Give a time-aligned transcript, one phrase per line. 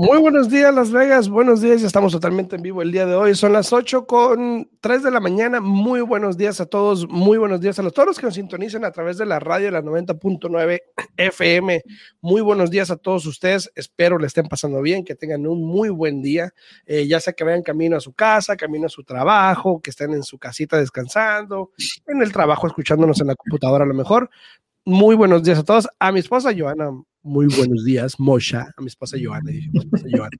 [0.00, 1.28] Muy buenos días, Las Vegas.
[1.28, 3.34] Buenos días, ya estamos totalmente en vivo el día de hoy.
[3.34, 5.60] Son las 8 con 3 de la mañana.
[5.60, 7.08] Muy buenos días a todos.
[7.08, 9.72] Muy buenos días a los, todos los que nos sintonizan a través de la radio,
[9.72, 10.82] la 90.9
[11.16, 11.82] FM.
[12.20, 13.72] Muy buenos días a todos ustedes.
[13.74, 16.54] Espero le estén pasando bien, que tengan un muy buen día.
[16.86, 20.12] Eh, ya sea que vayan camino a su casa, camino a su trabajo, que estén
[20.12, 21.72] en su casita descansando,
[22.06, 24.30] en el trabajo escuchándonos en la computadora a lo mejor.
[24.88, 25.86] Muy buenos días a todos.
[25.98, 29.50] A mi esposa Joana, muy buenos días, Mosha, a mi esposa Joana.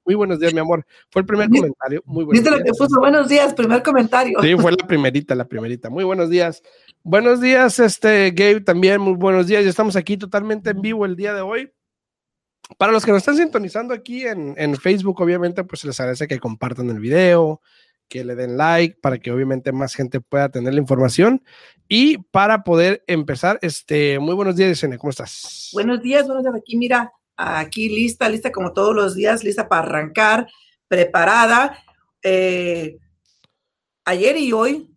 [0.06, 0.86] Muy buenos días, mi amor.
[1.10, 2.02] Fue el primer comentario.
[2.06, 2.58] Muy buenos días.
[2.58, 2.98] lo que puso?
[2.98, 4.40] Buenos días, primer comentario.
[4.40, 5.90] Sí, fue la primerita, la primerita.
[5.90, 6.62] Muy buenos días.
[7.02, 9.64] Buenos días, este Gabe, también muy buenos días.
[9.64, 11.70] Ya estamos aquí totalmente en vivo el día de hoy.
[12.78, 16.38] Para los que nos están sintonizando aquí en, en Facebook, obviamente, pues les agradece que
[16.38, 17.60] compartan el video,
[18.08, 21.42] que le den like para que obviamente más gente pueda tener la información.
[21.88, 25.70] Y para poder empezar, este, muy buenos días, Yesenia, ¿cómo estás?
[25.72, 26.54] Buenos días, buenos días.
[26.56, 30.48] Aquí, mira, aquí lista, lista como todos los días, lista para arrancar,
[30.88, 31.78] preparada.
[32.22, 32.98] Eh,
[34.04, 34.90] ayer y hoy,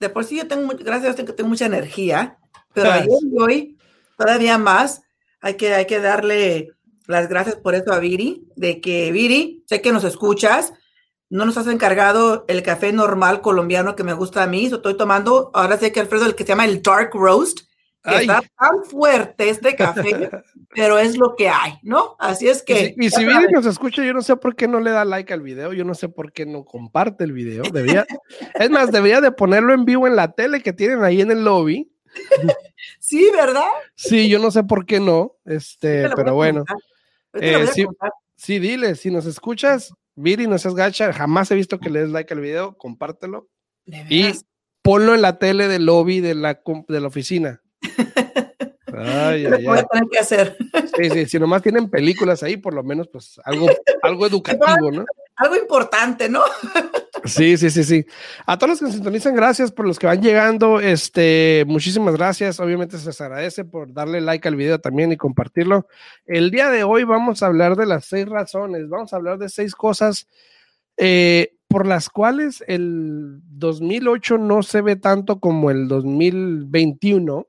[0.00, 2.38] de por sí yo tengo, gracias a Dios, tengo mucha energía,
[2.72, 3.78] pero ayer y hoy
[4.16, 5.02] todavía más.
[5.40, 6.70] Hay que, hay que darle
[7.06, 10.72] las gracias por eso a Viri, de que Viri, sé que nos escuchas,
[11.28, 14.66] no nos has encargado el café normal colombiano que me gusta a mí.
[14.66, 17.60] estoy tomando, ahora sé que Alfredo, el que se llama el Dark Roast,
[18.02, 20.30] que está tan fuerte este café,
[20.74, 22.14] pero es lo que hay, ¿no?
[22.20, 22.94] Así es que.
[22.96, 25.42] Y si, y nos escucha, yo no sé por qué no le da like al
[25.42, 27.64] video, yo no sé por qué no comparte el video.
[27.64, 28.06] Debía,
[28.54, 31.44] es más, debería de ponerlo en vivo en la tele que tienen ahí en el
[31.44, 31.90] lobby.
[33.00, 33.68] Sí, ¿verdad?
[33.94, 36.64] Sí, yo no sé por qué no, este, pero bueno.
[37.34, 37.86] Eh, sí,
[38.36, 42.10] sí, dile, si nos escuchas, Viri, no seas gacha, jamás he visto que le des
[42.10, 43.48] like al video, compártelo.
[43.84, 44.32] Y
[44.82, 47.62] ponlo en la tele del lobby de la, de la oficina.
[48.96, 50.56] Ay, ay, Voy a tener que hacer.
[50.96, 53.68] Sí, sí, si nomás tienen películas ahí, por lo menos, pues algo,
[54.02, 55.04] algo educativo, ¿no?
[55.36, 56.42] Algo importante, ¿no?
[57.26, 58.06] Sí, sí, sí, sí.
[58.46, 60.80] A todos los que nos sintonizan, gracias por los que van llegando.
[60.80, 62.60] Este, muchísimas gracias.
[62.60, 65.86] Obviamente se les agradece por darle like al video también y compartirlo.
[66.26, 68.88] El día de hoy vamos a hablar de las seis razones.
[68.88, 70.26] Vamos a hablar de seis cosas
[70.96, 77.46] eh, por las cuales el 2008 no se ve tanto como el 2021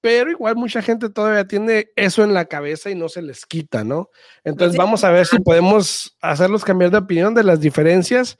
[0.00, 3.82] pero igual mucha gente todavía tiene eso en la cabeza y no se les quita,
[3.84, 4.10] ¿no?
[4.44, 8.38] Entonces vamos a ver si podemos hacerlos cambiar de opinión de las diferencias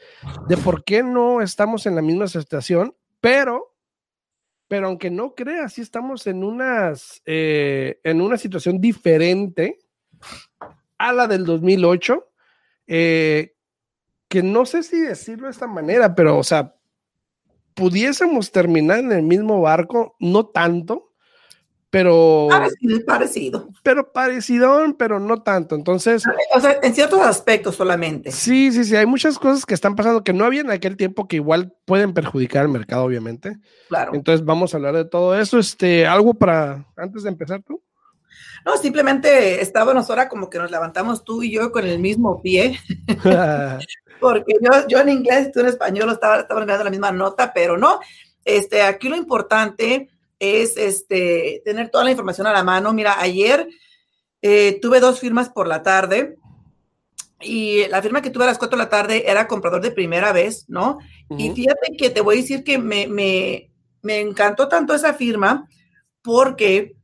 [0.48, 3.74] de por qué no estamos en la misma situación, pero,
[4.68, 9.78] pero aunque no creas, sí estamos en, unas, eh, en una situación diferente
[10.98, 12.28] a la del 2008,
[12.86, 13.54] eh,
[14.28, 16.74] que no sé si decirlo de esta manera, pero, o sea,
[17.74, 21.05] pudiésemos terminar en el mismo barco, no tanto,
[21.90, 22.48] pero...
[23.06, 25.74] Parecido, Pero parecido, pero no tanto.
[25.74, 26.24] Entonces...
[26.54, 28.32] O sea, en ciertos aspectos solamente.
[28.32, 28.96] Sí, sí, sí.
[28.96, 32.12] Hay muchas cosas que están pasando que no había en aquel tiempo que igual pueden
[32.12, 33.56] perjudicar al mercado, obviamente.
[33.88, 34.12] Claro.
[34.14, 35.58] Entonces vamos a hablar de todo eso.
[35.58, 37.82] Este, ¿Algo para, antes de empezar tú?
[38.64, 42.80] No, simplemente estábamos ahora como que nos levantamos tú y yo con el mismo pie.
[44.20, 47.52] Porque yo, yo en inglés y tú en español estaba, estábamos mirando la misma nota,
[47.54, 48.00] pero no.
[48.44, 50.08] Este, aquí lo importante
[50.38, 52.92] es este, tener toda la información a la mano.
[52.92, 53.68] Mira, ayer
[54.42, 56.36] eh, tuve dos firmas por la tarde
[57.40, 60.32] y la firma que tuve a las cuatro de la tarde era comprador de primera
[60.32, 60.98] vez, ¿no?
[61.36, 63.70] Y fíjate que te voy a decir que me, me,
[64.02, 65.68] me encantó tanto esa firma
[66.22, 66.96] porque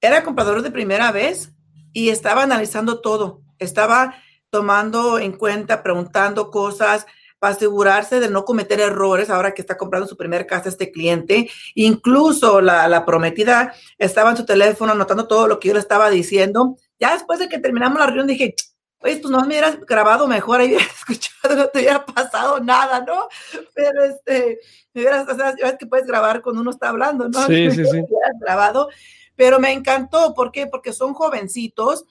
[0.00, 1.52] era comprador de primera vez
[1.92, 4.16] y estaba analizando todo, estaba
[4.50, 7.06] tomando en cuenta, preguntando cosas,
[7.44, 11.50] para asegurarse de no cometer errores ahora que está comprando su primer casa este cliente.
[11.74, 16.78] Incluso la, prometida estaba en su teléfono anotando todo lo que yo le estaba diciendo.
[16.98, 18.54] Ya después de que terminamos la reunión dije,
[19.00, 23.04] oye, pues no me hubieras grabado mejor, ahí hubieras escuchado, no te hubiera pasado nada,
[23.06, 23.28] ¿no?
[23.74, 24.60] Pero este,
[24.94, 27.46] me hubieras, o sea, que puedes grabar cuando uno está hablando, ¿no?
[27.46, 28.04] Sí, sí, sí.
[28.40, 28.88] grabado.
[29.36, 30.66] Pero me encantó, ¿por qué?
[30.66, 32.06] Porque son jovencitos,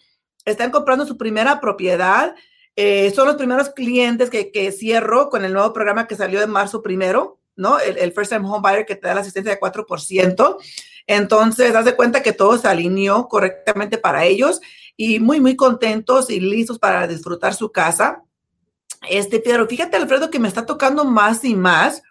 [0.45, 2.35] están comprando su primera propiedad,
[2.75, 6.49] eh, son los primeros clientes que, que, cierro con el nuevo programa que salió en
[6.49, 7.79] marzo primero, ¿no?
[7.79, 10.57] El, First Time Home Buyer que te da la asistencia de 4%.
[11.05, 14.59] Entonces, haz de cuenta que todo se alineó correctamente para ellos.
[14.95, 18.23] y muy, muy contentos y listos para disfrutar su casa.
[19.09, 22.03] Este, pero fíjate, Alfredo, que me está tocando más y más,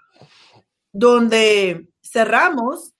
[0.92, 2.92] donde cerramos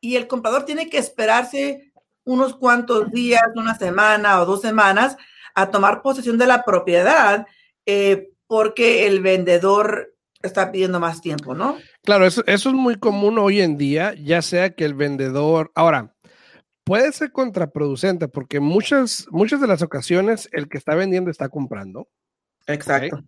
[0.00, 1.92] y el comprador tiene que esperarse
[2.24, 5.16] unos cuantos días, una semana o dos semanas
[5.54, 7.46] a tomar posesión de la propiedad
[7.86, 11.78] eh, porque el vendedor está pidiendo más tiempo, ¿no?
[12.02, 16.14] Claro, eso, eso es muy común hoy en día, ya sea que el vendedor, ahora,
[16.84, 22.08] puede ser contraproducente porque muchas, muchas de las ocasiones el que está vendiendo está comprando.
[22.66, 23.20] Exacto.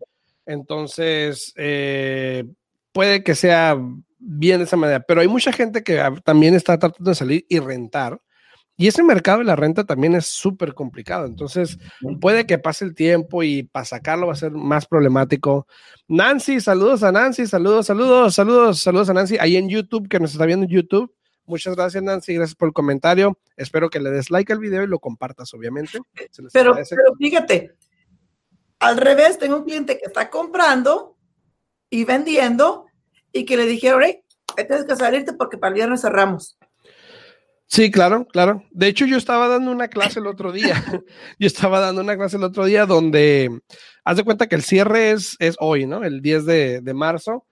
[0.45, 2.45] Entonces, eh,
[2.93, 3.77] puede que sea
[4.19, 7.59] bien de esa manera, pero hay mucha gente que también está tratando de salir y
[7.59, 8.21] rentar.
[8.79, 11.25] Y ese mercado de la renta también es súper complicado.
[11.25, 11.79] Entonces,
[12.21, 15.67] puede que pase el tiempo y para sacarlo va a ser más problemático.
[16.09, 20.33] Nancy, saludos a Nancy, saludos, saludos, saludos, saludos a Nancy ahí en YouTube, que nos
[20.33, 21.11] está viendo en YouTube.
[21.47, 22.35] Muchas gracias, Nancy.
[22.35, 23.39] Gracias por el comentario.
[23.57, 25.99] Espero que le des like al video y lo compartas, obviamente.
[26.53, 27.73] Pero, pero, fíjate,
[28.81, 31.17] al revés, tengo un cliente que está comprando
[31.89, 32.87] y vendiendo
[33.33, 34.23] y que le dijeron, hey,
[34.55, 36.59] tienes que salirte porque para el viernes cerramos.
[37.69, 38.63] Sí, claro, claro.
[38.71, 40.85] De hecho, yo estaba dando una clase el otro día.
[41.39, 43.61] yo estaba dando una clase el otro día donde,
[44.05, 46.05] haz de cuenta que el cierre es, es hoy, ¿no?
[46.05, 47.45] El 10 de, de, marzo.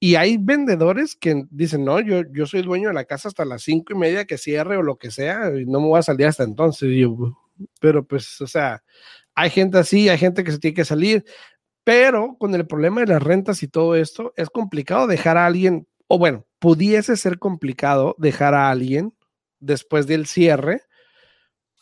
[0.00, 3.62] Y hay vendedores que dicen, no, yo, yo soy dueño de la casa hasta las
[3.62, 6.26] cinco y media que cierre o lo que sea, y no me voy a salir
[6.26, 6.90] hasta entonces.
[6.96, 7.36] yo,
[7.80, 8.82] pero pues, o sea,
[9.34, 11.24] hay gente así, hay gente que se tiene que salir,
[11.84, 15.86] pero con el problema de las rentas y todo esto, es complicado dejar a alguien,
[16.08, 19.14] o bueno, pudiese ser complicado dejar a alguien
[19.60, 20.82] después del cierre,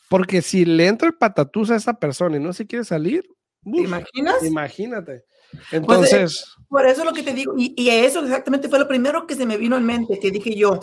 [0.09, 3.25] porque si le entra el patatús a esa persona y no se quiere salir,
[3.63, 4.43] ¿te imaginas?
[4.45, 5.25] Imagínate.
[5.51, 6.45] Pues, Entonces.
[6.69, 9.35] por eso es lo que te digo, y, y, eso exactamente fue lo primero que
[9.35, 10.81] se me vino en mente, que dije yo,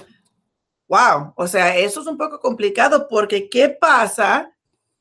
[0.87, 4.51] wow, o sea, eso es un poco complicado, porque ¿qué pasa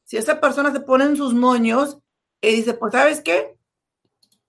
[0.05, 1.99] si esa persona se pone en sus moños
[2.41, 3.57] y dice, pues, ¿sabes qué?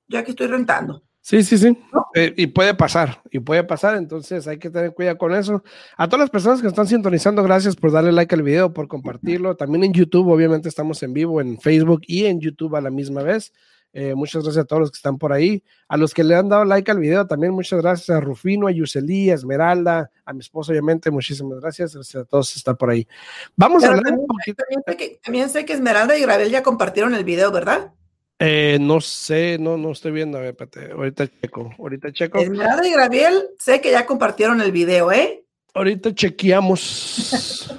[0.08, 1.05] Ya que estoy rentando.
[1.26, 1.76] Sí, sí, sí.
[2.14, 5.64] Eh, y puede pasar, y puede pasar, entonces hay que tener cuidado con eso.
[5.98, 9.56] A todas las personas que están sintonizando, gracias por darle like al video, por compartirlo.
[9.56, 13.24] También en YouTube, obviamente estamos en vivo, en Facebook y en YouTube a la misma
[13.24, 13.54] vez.
[13.92, 15.64] Eh, muchas gracias a todos los que están por ahí.
[15.88, 18.72] A los que le han dado like al video, también muchas gracias a Rufino, a
[18.72, 21.10] Yuseli, a Esmeralda, a mi esposo, obviamente.
[21.10, 21.96] Muchísimas gracias.
[21.96, 23.08] Gracias a todos por estar por ahí.
[23.56, 24.64] Vamos a hablar también, un poquito.
[24.64, 27.94] También sé, que, también sé que Esmeralda y Gravel ya compartieron el video, ¿verdad?
[28.40, 32.40] Eh, no sé, no, no estoy viendo, a ver, espérate, ahorita checo, ahorita checo.
[32.40, 35.46] Esmeralda y Gabriel, sé que ya compartieron el video, ¿eh?
[35.74, 37.74] Ahorita chequeamos.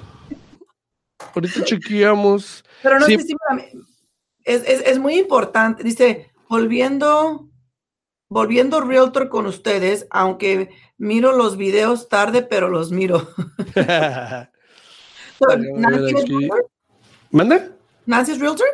[1.35, 2.63] ahorita chequeamos.
[2.81, 3.17] Pero no sí.
[3.17, 3.35] sé si
[4.45, 7.47] es, es, es, muy importante, dice, volviendo,
[8.27, 13.27] volviendo Realtor con ustedes, aunque miro los videos tarde, pero los miro.
[17.31, 17.76] ¿Manda?
[18.07, 18.67] ¿Nancy es Realtor?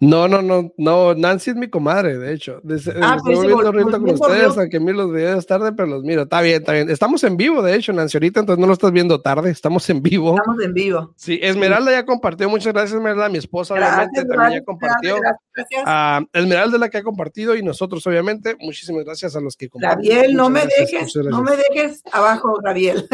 [0.00, 2.60] No, no, no, no, Nancy es mi comadre, de hecho.
[2.64, 6.22] Desde, ah, estoy volviendo Realtor con ustedes, aunque miro los videos tarde, pero los miro.
[6.22, 6.90] Está bien, está bien.
[6.90, 10.02] Estamos en vivo, de hecho, Nancy, ahorita, entonces no lo estás viendo tarde, estamos en
[10.02, 10.36] vivo.
[10.36, 11.14] Estamos en vivo.
[11.16, 15.16] Sí, Esmeralda ya compartió, muchas gracias, Esmeralda, mi esposa, gracias, obviamente, gracias, también ya compartió.
[15.54, 19.54] Gracias, uh, Esmeralda es la que ha compartido y nosotros, obviamente, muchísimas gracias a los
[19.54, 20.16] que compartieron.
[20.16, 23.06] Gabriel, no me dejes, no me dejes abajo, Gabriel.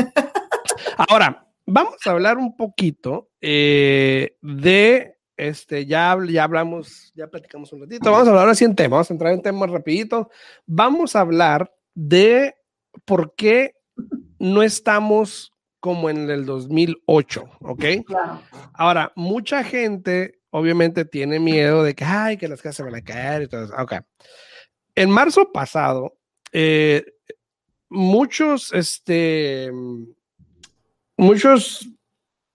[1.11, 7.83] Ahora, vamos a hablar un poquito eh, de este, ya, ya hablamos, ya platicamos un
[7.83, 8.11] ratito.
[8.11, 10.31] Vamos a hablar así en tema, vamos a entrar en temas rapidito.
[10.67, 12.57] Vamos a hablar de
[13.05, 13.77] por qué
[14.39, 17.85] no estamos como en el 2008, ¿ok?
[18.05, 18.43] Claro.
[18.75, 23.03] Ahora, mucha gente obviamente tiene miedo de que, ay, que las casas se van a
[23.03, 23.75] caer y todo eso.
[23.79, 23.95] Ok.
[24.95, 26.19] En marzo pasado,
[26.53, 27.05] eh,
[27.89, 29.71] muchos, este,
[31.17, 31.89] muchos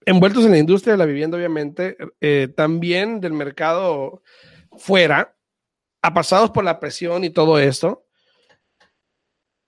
[0.06, 4.22] envueltos en la industria de la vivienda, obviamente, eh, también del mercado
[4.76, 5.36] fuera,
[6.02, 8.04] apasados por la presión y todo esto,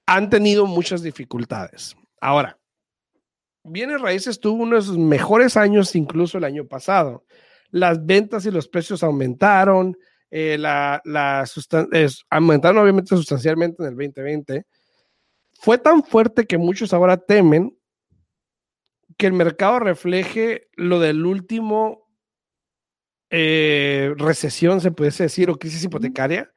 [0.06, 1.96] han tenido muchas dificultades.
[2.20, 2.58] Ahora,
[3.64, 7.24] Bienes Raíces tuvo uno de sus mejores años incluso el año pasado.
[7.70, 9.96] Las ventas y los precios aumentaron,
[10.30, 11.44] eh, la, la
[12.30, 14.66] aumentaron obviamente sustancialmente en el 2020.
[15.54, 17.76] Fue tan fuerte que muchos ahora temen
[19.16, 22.06] que el mercado refleje lo del último
[23.30, 26.50] eh, recesión, se puede decir, o crisis hipotecaria.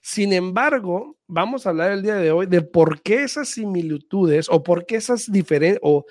[0.00, 4.62] Sin embargo, vamos a hablar el día de hoy de por qué esas similitudes o
[4.62, 6.06] por qué esas diferencias o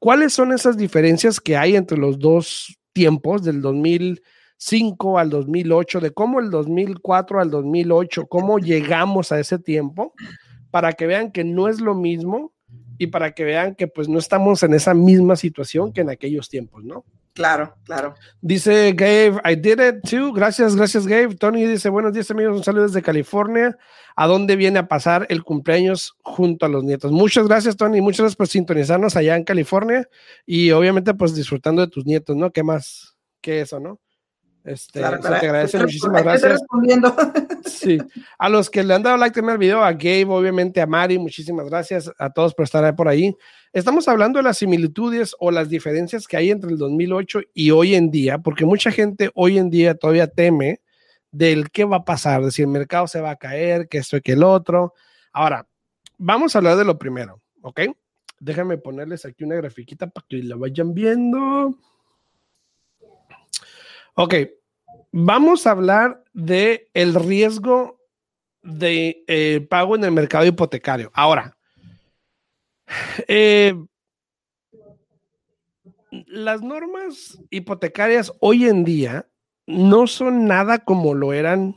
[0.00, 6.10] cuáles son esas diferencias que hay entre los dos tiempos del 2005 al 2008, de
[6.10, 10.14] cómo el 2004 al 2008, cómo llegamos a ese tiempo,
[10.70, 12.52] para que vean que no es lo mismo
[12.98, 16.48] y para que vean que pues no estamos en esa misma situación que en aquellos
[16.48, 17.04] tiempos, ¿no?
[17.32, 18.14] Claro, claro.
[18.40, 20.32] Dice Gabe, I did it too.
[20.32, 21.36] Gracias, gracias, Gabe.
[21.36, 22.56] Tony dice, buenos días, amigos.
[22.56, 23.78] Un saludo desde California.
[24.16, 27.12] ¿A dónde viene a pasar el cumpleaños junto a los nietos?
[27.12, 28.00] Muchas gracias, Tony.
[28.00, 30.08] Muchas gracias por sintonizarnos allá en California
[30.44, 32.50] y obviamente, pues disfrutando de tus nietos, ¿no?
[32.50, 34.00] ¿Qué más que eso, no?
[34.68, 36.60] Este, claro, te agradece muchísimas gracias.
[37.64, 37.98] Sí.
[38.38, 41.18] A los que le han dado like en el video, a Gabe, obviamente a Mari,
[41.18, 43.34] muchísimas gracias a todos por estar por ahí.
[43.72, 47.94] Estamos hablando de las similitudes o las diferencias que hay entre el 2008 y hoy
[47.94, 50.82] en día, porque mucha gente hoy en día todavía teme
[51.30, 54.18] del qué va a pasar, de si el mercado se va a caer, que esto
[54.18, 54.92] y que el otro.
[55.32, 55.66] Ahora,
[56.18, 57.80] vamos a hablar de lo primero, ¿ok?
[58.38, 61.74] Déjenme ponerles aquí una grafiquita para que la vayan viendo.
[64.14, 64.34] Ok,
[65.12, 67.98] vamos a hablar de el riesgo
[68.62, 71.10] de eh, pago en el mercado hipotecario.
[71.14, 71.56] Ahora,
[73.28, 73.74] eh,
[76.10, 79.28] las normas hipotecarias hoy en día
[79.66, 81.76] no son nada como lo eran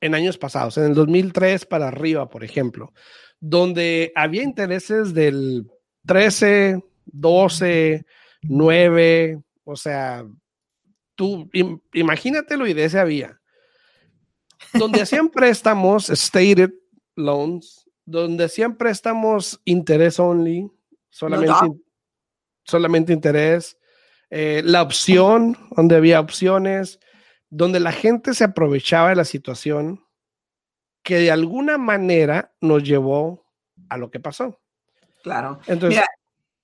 [0.00, 2.92] en años pasados, en el 2003 para arriba, por ejemplo,
[3.40, 5.66] donde había intereses del
[6.06, 8.04] 13, 12,
[8.42, 10.26] 9, o sea,
[11.14, 11.50] tú
[11.92, 13.40] imagínatelo y de ese había,
[14.72, 16.70] donde hacían préstamos, stated
[17.16, 20.70] loans, donde siempre estamos interés only,
[21.10, 21.80] solamente,
[22.64, 23.78] solamente interés,
[24.30, 26.98] eh, la opción, donde había opciones,
[27.50, 30.04] donde la gente se aprovechaba de la situación
[31.02, 33.46] que de alguna manera nos llevó
[33.88, 34.60] a lo que pasó.
[35.22, 35.60] Claro.
[35.66, 36.06] Entonces, Mira,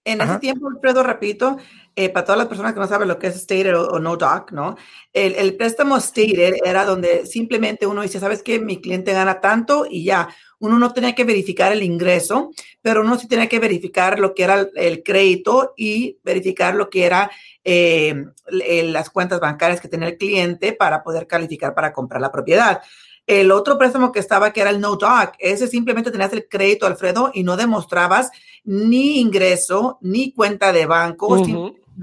[0.04, 1.58] en ese tiempo, Alfredo, repito,
[1.94, 4.52] eh, para todas las personas que no saben lo que es stated o, no doc,
[4.52, 4.76] ¿no?
[5.12, 8.58] El, el, préstamo stated era donde simplemente uno dice, ¿sabes qué?
[8.58, 10.28] Mi cliente gana tanto y ya
[10.60, 12.50] uno no tenía que verificar el ingreso,
[12.82, 17.04] pero uno sí tenía que verificar lo que era el, crédito y verificar lo que
[17.04, 17.30] era
[17.64, 18.14] eh,
[18.46, 22.82] las cuentas bancarias que tenía el cliente para poder calificar para comprar la propiedad.
[23.30, 26.84] El otro préstamo que estaba, que era el no doc, ese simplemente tenías el crédito,
[26.84, 28.32] Alfredo, y no demostrabas
[28.64, 31.40] ni ingreso, ni cuenta de banco,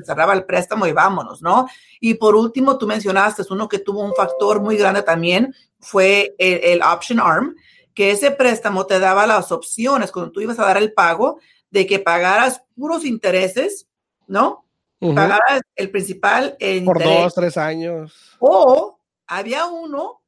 [0.05, 1.67] cerraba el préstamo y vámonos, ¿no?
[2.00, 6.62] Y por último, tú mencionaste, uno que tuvo un factor muy grande también, fue el,
[6.63, 7.57] el option arm,
[7.93, 11.86] que ese préstamo te daba las opciones cuando tú ibas a dar el pago de
[11.86, 13.86] que pagaras puros intereses,
[14.27, 14.65] ¿no?
[15.01, 18.38] Pagaras el principal en por dos, tres años.
[18.39, 20.22] O había uno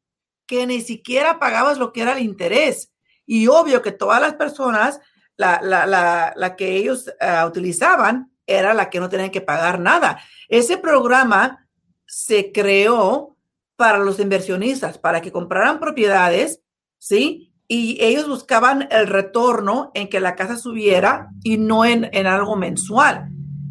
[0.50, 2.92] que ni siquiera pagabas lo que era el interés.
[3.28, 5.00] Y obvio que todas las personas,
[5.38, 10.20] la, la, la, que ellos uh, utilizaban era la que no tenían que pagar nada.
[10.48, 11.68] Ese programa
[12.08, 13.38] se creó
[13.76, 16.62] para los inversionistas, para que compraran propiedades,
[16.98, 17.54] ¿sí?
[17.68, 22.56] y ellos buscaban el retorno en que la casa subiera y no en, en algo
[22.56, 23.30] mensual.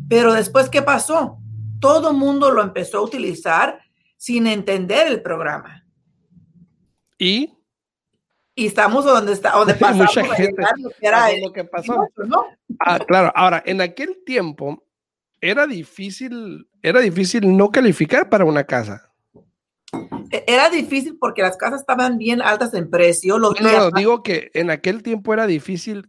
[0.09, 1.39] Pero después, ¿qué pasó?
[1.81, 3.81] Todo mundo lo empezó a utilizar
[4.17, 5.88] sin entender el programa.
[7.19, 7.55] ¿Y?
[8.55, 10.63] Y estamos donde está, donde pasamos Mucha gente
[11.01, 12.09] era lo que pasó.
[12.17, 12.47] ¿no?
[12.81, 14.85] Ah, claro, ahora, en aquel tiempo
[15.41, 19.13] era difícil, era difícil no calificar para una casa.
[20.31, 23.39] E-, era difícil porque las casas estaban bien altas en precio.
[23.39, 26.09] no, no, digo que en aquel tiempo era difícil,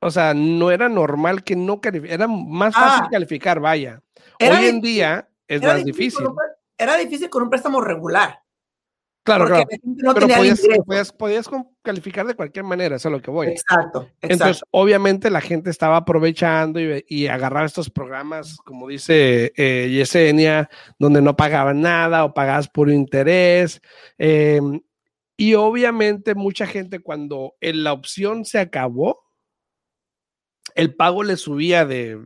[0.00, 3.08] o sea, no era normal que no calificara, era más fácil ah.
[3.10, 4.02] calificar, vaya.
[4.40, 6.26] Hoy en día es más difícil.
[6.78, 8.40] Era difícil con un préstamo regular.
[9.26, 9.66] Claro, claro.
[10.14, 11.50] pero podías, podías,
[11.82, 13.48] calificar de cualquier manera, eso es lo que voy.
[13.48, 19.90] Exacto, Entonces, obviamente la gente estaba aprovechando y, y agarraba estos programas, como dice eh,
[19.90, 23.82] Yesenia, donde no pagaban nada o pagabas por interés.
[24.16, 24.80] Em,
[25.36, 29.24] y obviamente mucha gente cuando en la opción se acabó,
[30.76, 32.24] el pago le subía de,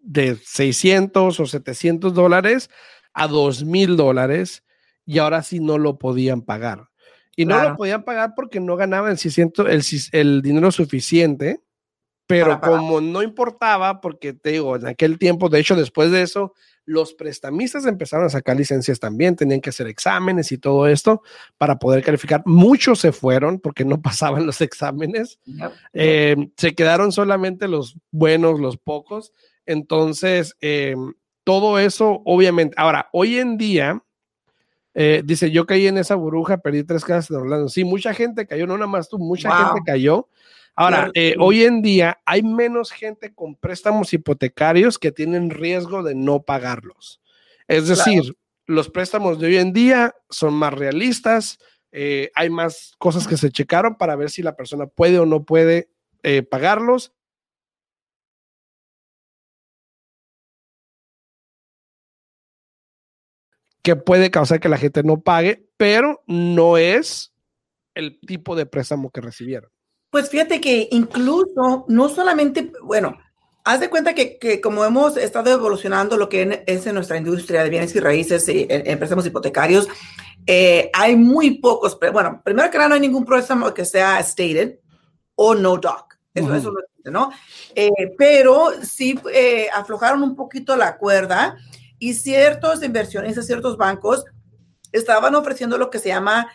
[0.00, 2.68] de 600 o 700 dólares
[3.14, 4.64] a 2 mil dólares
[5.06, 6.88] y ahora sí no lo podían pagar.
[7.36, 9.82] Y no lo podían pagar porque no ganaban el,
[10.12, 11.60] el dinero suficiente,
[12.26, 16.54] pero como no importaba, porque te digo, en aquel tiempo, de hecho, después de eso,
[16.84, 21.22] los prestamistas empezaron a sacar licencias también, tenían que hacer exámenes y todo esto
[21.58, 22.42] para poder calificar.
[22.46, 25.38] Muchos se fueron porque no pasaban los exámenes.
[25.92, 29.32] Eh, se quedaron solamente los buenos, los pocos.
[29.66, 30.96] Entonces, eh,
[31.44, 34.02] todo eso, obviamente, ahora, hoy en día,
[34.98, 37.68] eh, dice, yo caí en esa burbuja, perdí tres casas de Orlando.
[37.68, 40.26] Sí, mucha gente cayó, no nada más tú, mucha gente cayó.
[40.74, 46.14] Ahora, eh, hoy en día hay menos gente con préstamos hipotecarios que tienen riesgo de
[46.14, 47.20] no pagarlos.
[47.68, 51.58] Es decir, los préstamos de hoy en día son más realistas,
[51.92, 55.44] eh, hay más cosas que se checaron para ver si la persona puede o no
[55.44, 55.90] puede
[56.50, 57.12] pagarlos
[63.86, 67.32] que puede causar que la gente no pague, pero no es
[67.94, 69.70] el tipo de préstamo que recibieron.
[70.10, 73.16] Pues fíjate que incluso, no solamente, bueno,
[73.62, 77.62] haz de cuenta que, que, como hemos estado evolucionando lo que es en nuestra industria
[77.62, 79.86] de bienes y raíces y en, préstamos hipotecarios,
[80.48, 84.80] eh, hay muy pocos, bueno, primero que nada no hay ningún préstamo que sea stated
[85.36, 86.18] o no doc.
[86.34, 87.30] Eso, eso no existe, ¿no?
[87.76, 91.56] Eh, pero sí eh, aflojaron un poquito la cuerda
[91.98, 94.24] y ciertos inversionistas, ciertos bancos
[94.92, 96.50] estaban ofreciendo lo que se llama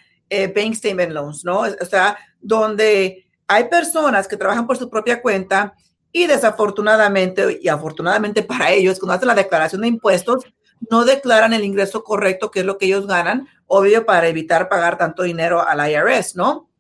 [0.56, 1.60] bank statement loans, ¿no?
[1.60, 5.74] O sea, donde hay personas que trabajan por su propia cuenta
[6.12, 10.46] y desafortunadamente y afortunadamente para ellos, cuando hacen la declaración de impuestos,
[10.90, 14.98] no declaran el ingreso correcto, que es lo que ellos ganan, obvio, para evitar pagar
[14.98, 16.71] tanto dinero al IRS, ¿no?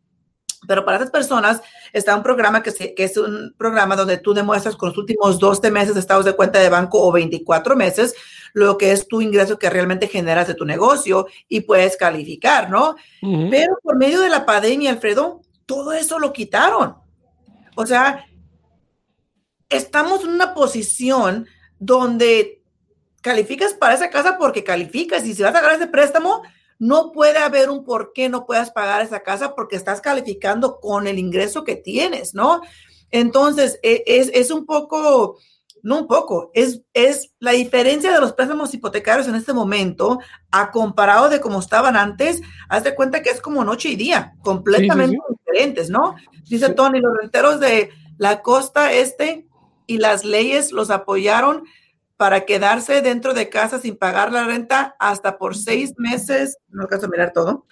[0.68, 4.75] Pero para esas personas está un programa que, que, es un programa donde tú demuestras
[4.75, 8.15] con los últimos 12 meses de estados de cuenta de banco o 24 meses
[8.53, 12.96] lo que es tu ingreso que realmente generas de tu negocio y puedes calificar, ¿no?
[13.22, 16.96] Pero por medio de la pandemia, Alfredo, todo eso lo quitaron.
[17.75, 18.25] O sea,
[19.70, 21.48] estamos en una posición
[21.80, 22.62] donde
[23.22, 26.44] calificas para esa casa porque calificas y si vas a ganar ese préstamo,
[26.81, 31.05] no puede haber un por qué no puedas pagar esa casa porque estás calificando con
[31.05, 32.59] el ingreso que tienes, ¿no?
[33.11, 35.38] Entonces, e, es, es un poco,
[35.83, 40.17] no un poco, es, es la diferencia de los préstamos hipotecarios en este momento
[40.50, 44.33] a comparado de cómo estaban antes, haz de cuenta que es como noche y día,
[44.41, 46.15] completamente diferentes, ¿no?
[46.50, 49.45] Dice Tony, los renteros de la costa este
[49.85, 51.63] y las leyes los apoyaron
[52.21, 57.07] para quedarse dentro de casa sin pagar la renta hasta por seis meses, no alcanzo
[57.07, 57.65] a mirar todo,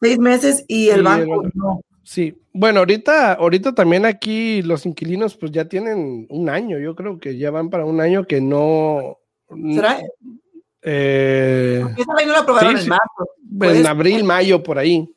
[0.00, 1.80] seis meses y el banco no.
[2.02, 7.20] Sí, bueno, ahorita, ahorita también aquí los inquilinos pues ya tienen un año, yo creo
[7.20, 9.16] que ya van para un año que no...
[9.48, 10.00] ¿Será?
[10.82, 13.28] Eh, Esa no la aprobaron en marzo.
[13.60, 15.08] En abril, mayo, por ahí.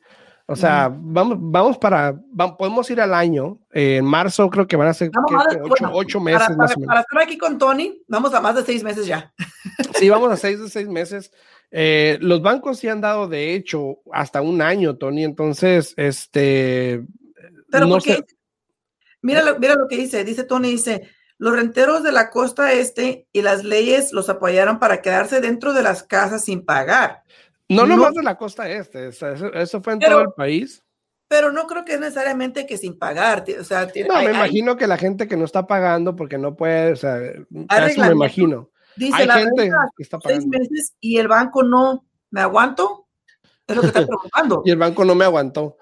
[0.50, 2.18] O sea, vamos, vamos para,
[2.56, 3.58] podemos ir al año.
[3.70, 5.10] en marzo creo que van a ser
[5.92, 6.86] ocho, meses más o menos.
[6.86, 9.32] Para estar aquí con Tony, vamos a más de seis meses ya.
[9.94, 11.32] Sí, vamos a seis de seis meses.
[11.70, 15.22] Eh, los bancos sí han dado, de hecho, hasta un año, Tony.
[15.22, 17.04] Entonces, este.
[17.70, 18.24] Pero no porque,
[19.20, 20.24] mira, lo, mira lo que dice.
[20.24, 25.02] Dice Tony, dice, los renteros de la costa este y las leyes los apoyaron para
[25.02, 27.22] quedarse dentro de las casas sin pagar.
[27.68, 30.82] No, no nomás de la costa este, eso, fue en todo el país.
[31.28, 34.86] Pero no creo que es necesariamente que sin pagar, o sea, no, me imagino que
[34.86, 38.70] la gente que no está pagando porque no puede, o sea, eso me imagino.
[38.96, 40.40] Dice hay la gente que está pagando.
[40.40, 43.08] seis meses y el banco no, ¿me aguanto?
[43.66, 44.62] Es lo que está preguntando.
[44.64, 45.76] y el banco no me aguantó.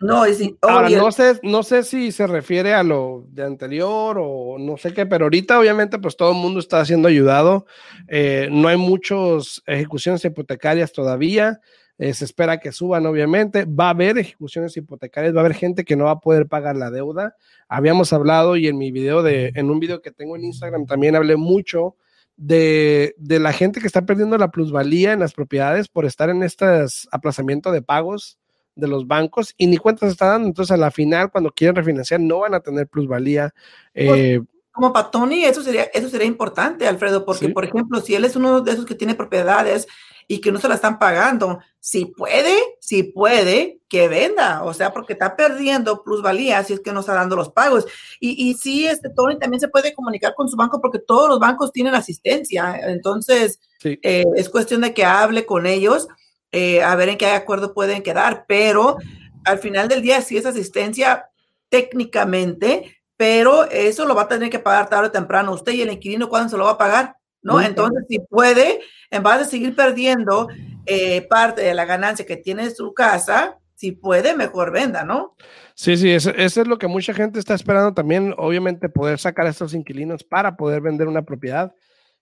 [0.00, 0.24] No,
[0.62, 4.94] Ahora, no sé, no sé si se refiere a lo de anterior o no sé
[4.94, 7.66] qué, pero ahorita obviamente pues todo el mundo está siendo ayudado.
[8.08, 11.60] Eh, no hay muchas ejecuciones hipotecarias todavía.
[11.98, 13.66] Eh, se espera que suban, obviamente.
[13.66, 16.76] Va a haber ejecuciones hipotecarias, va a haber gente que no va a poder pagar
[16.76, 17.36] la deuda.
[17.68, 21.14] Habíamos hablado y en mi video de, en un video que tengo en Instagram también
[21.14, 21.96] hablé mucho
[22.38, 26.42] de, de la gente que está perdiendo la plusvalía en las propiedades por estar en
[26.42, 26.64] este
[27.12, 28.39] aplazamiento de pagos
[28.80, 30.48] de los bancos y ni cuenta se está dando.
[30.48, 33.54] Entonces, a la final, cuando quieren refinanciar, no van a tener plusvalía.
[33.94, 38.14] Pues, eh, como para Tony, eso sería, eso sería importante, Alfredo, porque, por ejemplo, si
[38.14, 39.86] él es uno de esos que tiene propiedades
[40.26, 44.92] y que no se la están pagando, si puede, si puede, que venda, o sea,
[44.92, 47.84] porque está perdiendo plusvalía si es que no está dando los pagos.
[48.20, 51.40] Y, y sí, este Tony también se puede comunicar con su banco porque todos los
[51.40, 56.06] bancos tienen asistencia, entonces eh, es cuestión de que hable con ellos
[56.52, 58.96] eh, a ver en qué acuerdo pueden quedar, pero
[59.44, 61.26] al final del día sí es asistencia
[61.68, 65.92] técnicamente, pero eso lo va a tener que pagar tarde o temprano usted y el
[65.92, 67.60] inquilino cuándo se lo va a pagar, ¿no?
[67.60, 70.48] Entonces, si puede, en vez de seguir perdiendo
[70.86, 75.36] eh, parte de la ganancia que tiene su casa, si puede, mejor venda, ¿no?
[75.74, 79.46] Sí, sí, eso, eso, es lo que mucha gente está esperando también, obviamente, poder sacar
[79.46, 81.74] a estos inquilinos para poder vender una propiedad.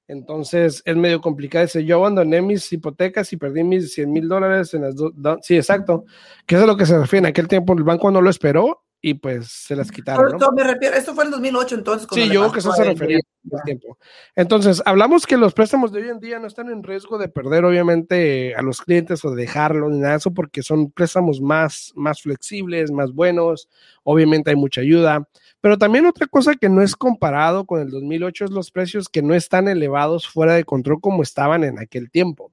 [0.09, 1.67] Entonces es medio complicado.
[1.67, 5.13] Dice, yo abandoné mis hipotecas y perdí mis 100 mil dólares en las dos.
[5.43, 6.07] Sí, exacto.
[6.47, 7.27] Que es a lo que se refiere.
[7.27, 10.37] En aquel tiempo el banco no lo esperó y pues se las quitaron.
[10.39, 10.53] ¿no?
[10.53, 12.09] me refiero, esto fue en 2008 entonces.
[12.11, 13.21] Sí, yo creo que eso se refería
[13.53, 13.99] al tiempo.
[14.35, 17.65] Entonces, hablamos que los préstamos de hoy en día no están en riesgo de perder
[17.65, 21.93] obviamente a los clientes o de dejarlos ni nada de eso porque son préstamos más,
[21.95, 23.69] más flexibles, más buenos.
[24.03, 25.29] Obviamente hay mucha ayuda.
[25.61, 29.23] Pero también otra cosa que no es comparado con el 2008 es los precios que
[29.23, 32.53] no están elevados fuera de control como estaban en aquel tiempo.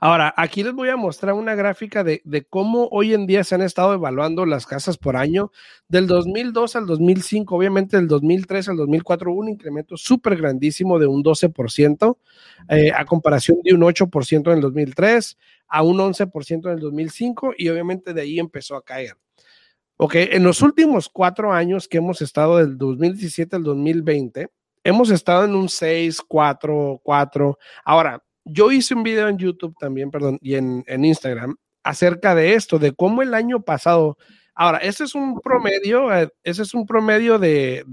[0.00, 3.62] Ahora, aquí les voy a mostrar una gráfica de, cómo hoy en día se han
[3.62, 5.50] estado evaluando las casas por año.
[5.88, 11.06] Del 2002 al 2005, obviamente del 2003 al 2004 hubo un incremento súper grandísimo de
[11.06, 12.18] un 12%,
[12.68, 17.54] eh, a comparación de un 8% en el 2003, a un 11% en el 2005
[17.56, 19.16] y obviamente de ahí empezó a caer.
[19.98, 24.48] Ok, en los últimos cuatro años que hemos estado del 2017 al 2020,
[24.84, 27.58] hemos estado en un 6, 4, 4.
[27.82, 32.78] Ahora, yo hice un video en YouTube también, perdón, y en, Instagram acerca de esto,
[32.78, 34.18] de cómo el año pasado,
[34.54, 37.84] ahora, ese es un promedio, eh, ese es un promedio de,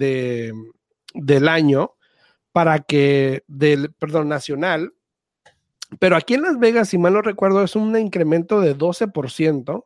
[1.14, 1.94] del año
[2.52, 4.94] para que, del, perdón, nacional,
[6.00, 9.86] pero aquí en Las Vegas, si mal no recuerdo, es un incremento de 12%.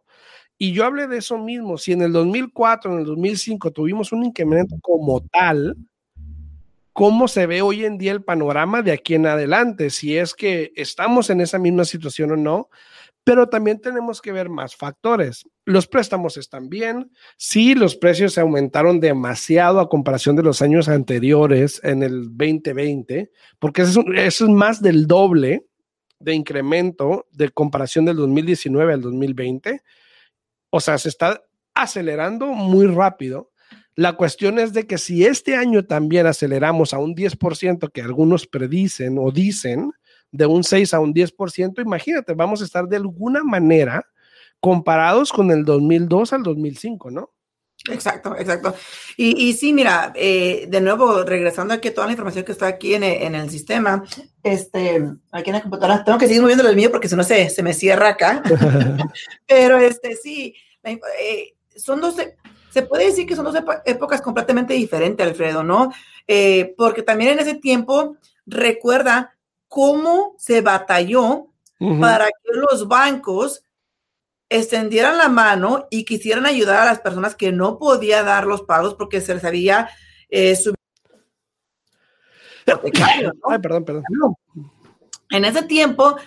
[0.58, 1.78] Y yo hablé de eso mismo.
[1.78, 5.76] Si en el 2004, en el 2005 tuvimos un incremento como tal,
[6.98, 10.72] cómo se ve hoy en día el panorama de aquí en adelante, si es que
[10.76, 12.70] estamos en esa misma situación o no,
[13.24, 15.44] pero también tenemos que ver más factores.
[15.66, 20.88] Los préstamos están bien, sí, los precios se aumentaron demasiado a comparación de los años
[20.88, 25.68] anteriores en el 2020, porque eso es, más del doble
[26.20, 29.84] de incremento de comparación del 2019 al 2020.
[30.70, 31.42] O sea, se está
[31.74, 33.52] acelerando muy rápido
[33.98, 38.46] la cuestión es de que si este año también aceleramos a un 10%, que algunos
[38.46, 39.92] predicen o dicen,
[40.32, 44.06] de un 6 a un 10%, imagínate, vamos a estar de alguna manera
[44.60, 47.32] comparados con el 2002 al 2005, ¿no?
[47.90, 48.76] Exacto, exacto.
[49.16, 52.68] Y, y sí, mira, eh, de nuevo, regresando aquí a toda la información que está
[52.68, 54.04] aquí en, el sistema,
[54.44, 57.50] este, aquí en la computadora, tengo que seguir moviendo el mío porque si no se,
[57.50, 58.44] se me cierra acá.
[59.48, 62.38] Pero este, sí, eh, son 12,
[62.70, 65.92] se puede decir que son dos épocas completamente diferentes, Alfredo, ¿no?
[66.28, 69.36] Eh, porque también en ese tiempo, recuerda
[69.68, 71.48] cómo se batalló
[72.00, 73.64] para que los bancos
[74.50, 78.96] extendieran la mano y quisieran ayudar a las personas que no podían dar los pagos
[78.96, 79.90] porque se les había
[80.30, 80.78] eh, subido.
[83.50, 84.04] Ay, perdón, perdón.
[85.30, 86.18] En ese tiempo,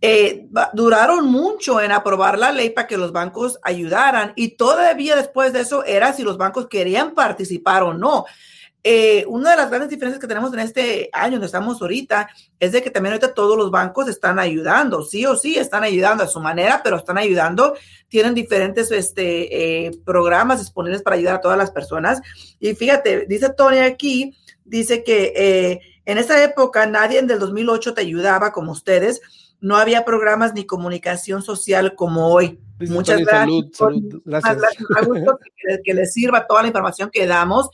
[0.00, 5.52] eh, duraron mucho en aprobar la ley para que los bancos ayudaran y todavía después
[5.52, 8.26] de eso era si los bancos querían participar o no.
[8.88, 12.28] Eh, una de las grandes diferencias que tenemos en este año donde estamos ahorita
[12.60, 16.22] es de que también ahorita todos los bancos están ayudando, sí o sí están ayudando
[16.22, 17.74] a su manera, pero están ayudando,
[18.06, 22.20] tienen diferentes este, eh, programas disponibles para ayudar a todas las personas.
[22.60, 28.02] Y fíjate, dice Tony aquí, dice que en esa época nadie en del 2008 te
[28.02, 29.20] ayudaba como ustedes
[29.60, 32.60] no había programas ni comunicación social como hoy.
[32.78, 33.64] Muchas gracias.
[33.72, 34.58] Salud, Gracias.
[35.82, 37.70] que, les sirva toda la información que damos.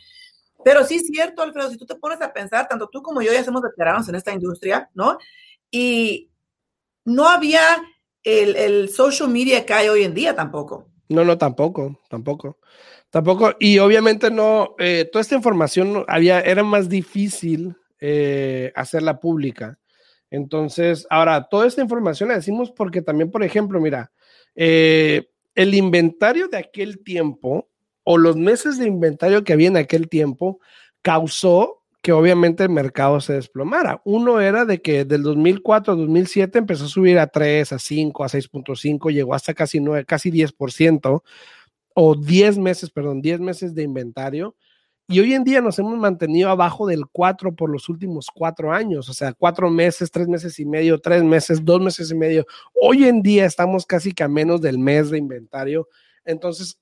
[0.64, 3.32] Pero sí es cierto, Alfredo, si tú te pones a pensar, tanto tú como yo
[3.32, 5.18] ya somos veteranos en esta industria, ¿no?
[5.70, 6.30] Y
[7.04, 7.62] no había
[8.22, 10.88] el, social media que hay hoy en día tampoco.
[11.08, 12.58] No, no, tampoco, tampoco.
[13.10, 13.54] Tampoco.
[13.58, 19.78] Y obviamente no, eh, toda esta información había, era más difícil eh, hacerla pública.
[20.30, 24.12] Entonces, ahora, toda esta información la decimos porque también, por ejemplo, mira,
[24.54, 27.68] eh, el inventario de aquel tiempo
[28.04, 30.60] o los meses de inventario que había en aquel tiempo
[31.02, 34.02] causó que obviamente el mercado se desplomara.
[34.04, 38.24] Uno era de que del 2004 a 2007 empezó a subir a 3, a 5,
[38.24, 41.22] a 6.5, llegó hasta casi 9, casi 10%
[41.94, 44.56] o 10 meses, perdón, 10 meses de inventario
[45.08, 49.08] y hoy en día nos hemos mantenido abajo del 4 por los últimos cuatro años,
[49.08, 52.46] o sea, cuatro meses, tres meses y medio, tres meses, dos meses y medio.
[52.80, 55.88] Hoy en día estamos casi que a menos del mes de inventario.
[56.24, 56.78] Entonces,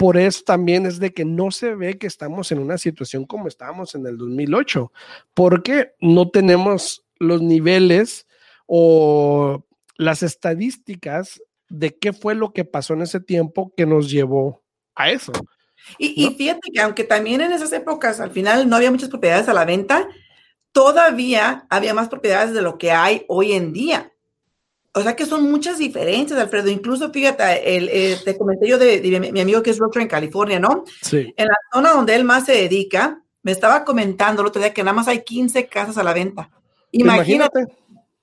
[0.00, 3.48] por eso también es de que no se ve que estamos en una situación como
[3.48, 4.90] estábamos en el 2008,
[5.34, 8.26] porque no tenemos los niveles
[8.64, 9.62] o
[9.98, 14.62] las estadísticas de qué fue lo que pasó en ese tiempo que nos llevó
[14.94, 15.32] a eso.
[15.98, 19.52] Y, fíjate que aunque también en esas épocas al final no había muchas propiedades a
[19.52, 20.08] la venta,
[20.72, 24.09] todavía había más propiedades de lo que hay hoy en día.
[24.92, 26.68] O sea que son muchas diferencias, Alfredo.
[26.68, 29.00] Incluso, fíjate, el, eh, te comenté yo de,
[29.32, 30.84] mi, amigo que es Roger en California, ¿no?
[31.00, 31.32] Sí.
[31.36, 34.82] En la zona donde él más se dedica, me estaba comentando el otro día que
[34.82, 36.50] nada más hay 15 casas a la venta.
[36.90, 37.66] Imagínate.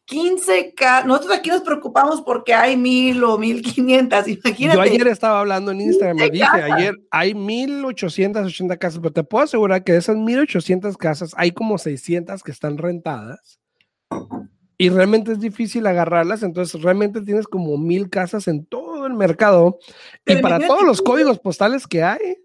[0.08, 0.74] 15
[1.06, 4.78] Nosotros aquí nos preocupamos porque hay mil o mil quinientas, imagínate.
[4.78, 8.50] Yo ayer estaba hablando en Instagram, me dije, ayer hay mil ochocientas
[8.80, 12.52] casas, pero te puedo asegurar que de esas mil ochocientas casas hay como 600 que
[12.52, 13.60] están rentadas
[14.78, 19.80] y realmente es difícil agarrarlas, entonces realmente tienes como mil casas en todo el mercado
[20.26, 22.38] y para todos los códigos postales que hay.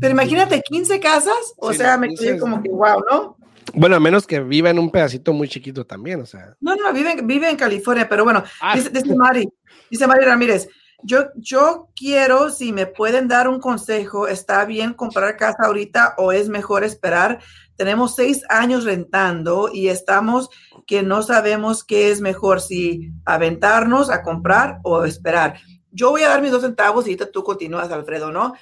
[0.00, 3.36] Pero imagínate 15 casas, o sea, me quedé como que wow, ¿no?
[3.74, 6.56] Bueno, a menos que viva en un pedacito muy chiquito también, o sea.
[6.60, 9.48] No, no, vive, vive en California, pero bueno, ah, dice, dice, Mari,
[9.88, 10.68] dice Mari Ramírez,
[11.04, 16.32] yo, yo quiero, si me pueden dar un consejo, ¿está bien comprar casa ahorita o
[16.32, 17.40] es mejor esperar?
[17.82, 20.50] Tenemos seis años rentando y estamos
[20.86, 25.58] que no sabemos qué es mejor, si aventarnos a comprar o esperar.
[25.90, 28.54] Yo voy a dar mis dos centavos y tú continúas, Alfredo, ¿no?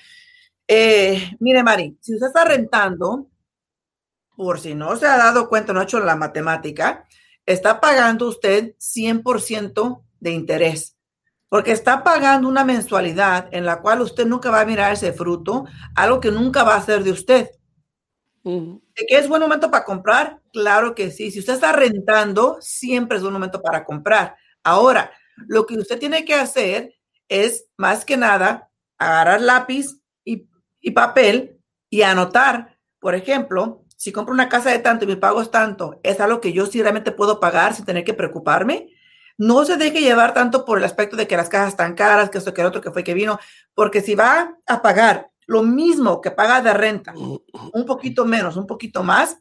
[0.66, 3.28] Eh, mire, Mari, si usted está rentando,
[4.34, 7.06] por si no se ha dado cuenta, no ha hecho la matemática,
[7.44, 10.96] está pagando usted 100% de interés,
[11.50, 15.66] porque está pagando una mensualidad en la cual usted nunca va a mirar ese fruto,
[15.94, 17.50] algo que nunca va a ser de usted.
[18.42, 20.40] ¿De qué es buen momento para comprar?
[20.52, 21.30] Claro que sí.
[21.30, 24.36] Si usted está rentando, siempre es buen momento para comprar.
[24.62, 25.12] Ahora,
[25.48, 26.94] lo que usted tiene que hacer
[27.28, 30.48] es, más que nada, agarrar lápiz y,
[30.80, 32.78] y papel y anotar.
[32.98, 36.40] Por ejemplo, si compro una casa de tanto y mi pago es tanto, es algo
[36.40, 38.88] que yo sí realmente puedo pagar sin tener que preocuparme.
[39.36, 42.38] No se deje llevar tanto por el aspecto de que las casas están caras, que
[42.38, 43.38] esto, que el otro, que fue, que vino,
[43.74, 48.68] porque si va a pagar lo mismo que paga de renta, un poquito menos, un
[48.68, 49.36] poquito más,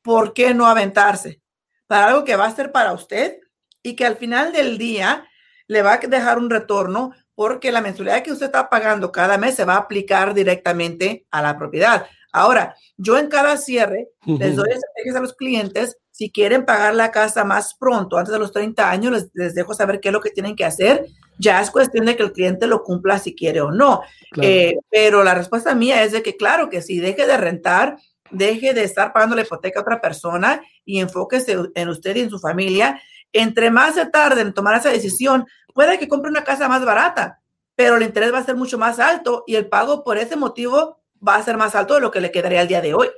[0.00, 1.42] ¿por qué no aventarse?
[1.86, 3.40] Para algo que va a ser para usted
[3.82, 5.28] y que al final del día
[5.66, 9.54] le va a dejar un retorno porque la mensualidad que usted está pagando cada mes
[9.54, 12.06] se va a aplicar directamente a la propiedad.
[12.32, 15.98] Ahora, yo en cada cierre les doy estrategias a los clientes.
[16.20, 20.00] Si quieren pagar la casa más pronto, antes de los 30 años, les, dejo saber
[20.00, 21.06] qué es lo que tienen que hacer.
[21.38, 24.02] Ya es cuestión de que el cliente lo cumpla si quiere o no.
[24.42, 27.96] Eh, pero la respuesta mía es de que, claro, que si deje de rentar,
[28.30, 32.28] deje de estar pagando la hipoteca a otra persona y enfóquese en usted y en
[32.28, 33.00] su familia.
[33.32, 37.40] Entre más se tarde en tomar esa decisión, puede que compre una casa más barata,
[37.74, 41.00] pero el interés va a ser mucho más alto y el pago por ese motivo
[41.26, 43.08] va a ser más alto de lo que le quedaría al día de hoy.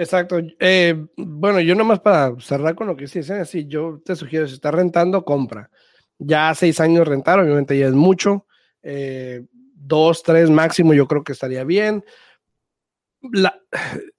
[0.00, 0.40] Exacto.
[0.58, 4.54] Eh, bueno, yo nomás para cerrar con lo que dicen, así yo te sugiero, si
[4.54, 5.70] estás rentando, compra.
[6.18, 8.46] Ya seis años rentar, obviamente ya es mucho.
[8.82, 12.02] Eh, dos, tres máximo, yo creo que estaría bien.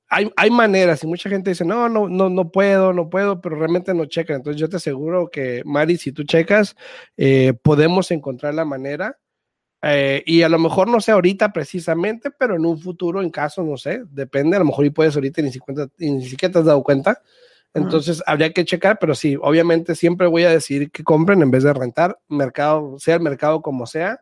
[0.08, 3.56] hay, hay, maneras y mucha gente dice, no, no, no, no puedo, no puedo, pero
[3.56, 4.36] realmente no checan.
[4.36, 6.76] Entonces yo te aseguro que, Mari, si tú checas,
[7.18, 9.18] eh, podemos encontrar la manera
[9.82, 13.64] eh, y a lo mejor no sé ahorita precisamente, pero en un futuro, en caso,
[13.64, 16.66] no sé, depende, a lo mejor y puedes ahorita ni siquiera, ni siquiera te has
[16.66, 17.22] dado cuenta.
[17.74, 21.64] Entonces habría que checar, pero sí, obviamente siempre voy a decir que compren en vez
[21.64, 24.22] de rentar, mercado, sea el mercado como sea,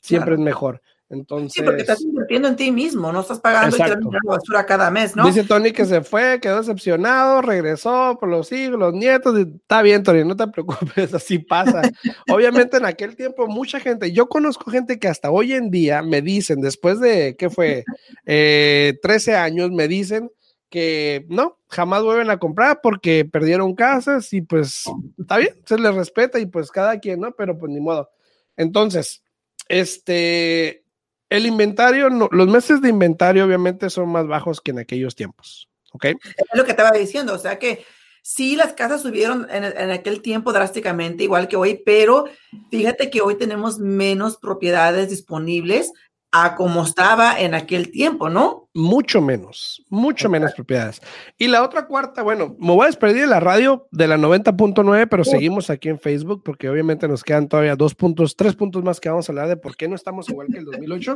[0.00, 0.82] siempre es mejor.
[1.08, 4.90] Entonces, sí, porque estás invirtiendo en ti mismo, no estás pagando y la basura cada
[4.90, 5.26] mes, ¿no?
[5.26, 9.38] Dice Tony que se fue, quedó decepcionado, regresó por los hijos, los nietos.
[9.38, 11.82] está bien, Tony, no te preocupes, así pasa.
[12.30, 16.20] Obviamente en aquel tiempo mucha gente, yo conozco gente que hasta hoy en día me
[16.20, 17.84] dicen, después de, ¿qué fue?
[18.26, 20.30] Eh, 13 años, me dicen
[20.68, 24.84] que no, jamás vuelven a comprar porque perdieron casas y pues
[25.18, 27.32] está bien, se les respeta y pues cada quien, ¿no?
[27.32, 28.10] Pero pues ni modo.
[28.54, 29.22] Entonces,
[29.68, 30.84] este,
[31.30, 36.04] el inventario, los meses de inventario obviamente son más bajos que en aquellos tiempos, ¿ok?
[36.04, 37.84] Es lo que estaba diciendo, o sea que
[38.22, 42.26] sí las casas subieron en, en, aquel tiempo drásticamente, igual que hoy, pero
[42.70, 45.92] fíjate que hoy tenemos menos propiedades disponibles
[46.30, 48.68] a como estaba en aquel tiempo, ¿no?
[48.74, 51.00] Mucho menos, mucho menos propiedades.
[51.38, 55.08] Y la otra cuarta, bueno, me voy a despedir de la radio de la 90.9,
[55.08, 59.00] pero seguimos aquí en Facebook porque obviamente nos quedan todavía dos puntos, tres puntos más
[59.00, 61.14] que vamos a hablar de por qué no estamos igual que el 2008.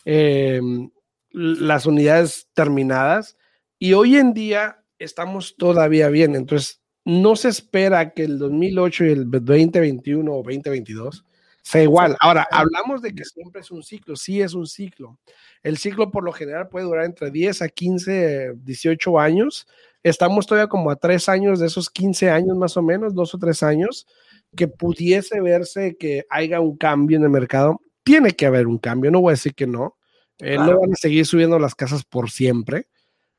[0.05, 0.91] Em,
[1.31, 3.39] las unidades terminadas.
[3.79, 6.35] Y hoy en día estamos todavía bien.
[6.35, 11.25] Entonces, no se espera que el 2008 y el 2021 o 2022
[11.63, 12.17] sea igual.
[12.19, 15.19] Ahora, hablamos de que siempre es un ciclo, sí es un ciclo.
[15.63, 19.67] El ciclo por lo general puede durar entre 10 a 15, 18 años.
[20.03, 23.37] Estamos todavía como a tres años de esos 15 años más o menos, dos o
[23.37, 24.07] tres años,
[24.55, 27.79] que pudiese verse que haya un cambio en el mercado.
[28.03, 29.97] Tiene que haber un cambio, no voy a decir que no.
[30.39, 32.87] Eh, no van a seguir subiendo las casas por siempre.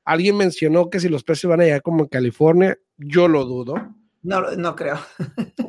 [0.04, 3.94] Alguien mencionó que si los precios van a llegar como en California, yo lo dudo.
[4.22, 5.00] No, no creo.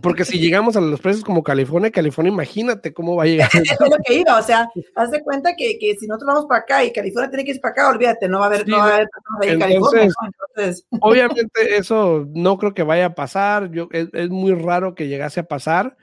[0.02, 3.50] Porque si llegamos a los precios como California, California, imagínate cómo va a llegar.
[3.54, 6.62] es lo que iba, o sea, haz de cuenta que, que, si nosotros vamos para
[6.62, 8.84] acá y California tiene que ir para acá, olvídate, no va a haber, no va
[8.84, 9.08] a haber
[9.41, 10.10] en California.
[10.56, 15.08] Entonces, obviamente eso no creo que vaya a pasar, yo, es, es muy raro que
[15.08, 15.98] llegase a pasar.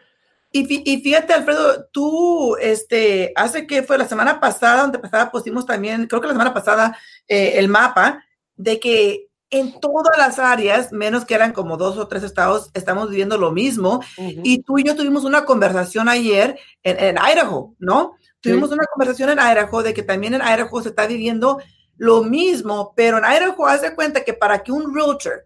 [0.52, 5.64] Y, y, fíjate, Alfredo, tú, este, hace que fue la semana pasada, donde pasada pusimos
[5.64, 8.24] también, creo que la semana pasada, eh, el mapa
[8.56, 13.10] de que en todas las áreas, menos que eran como dos o tres estados, estamos
[13.10, 14.00] viviendo lo mismo.
[14.16, 18.14] Y tú y yo tuvimos una conversación ayer en, Idaho, ¿no?
[18.40, 21.58] Tuvimos una conversación en Idaho de que también en Idaho se está viviendo
[21.96, 25.44] lo mismo, pero en Idaho haz de cuenta que para que un realtor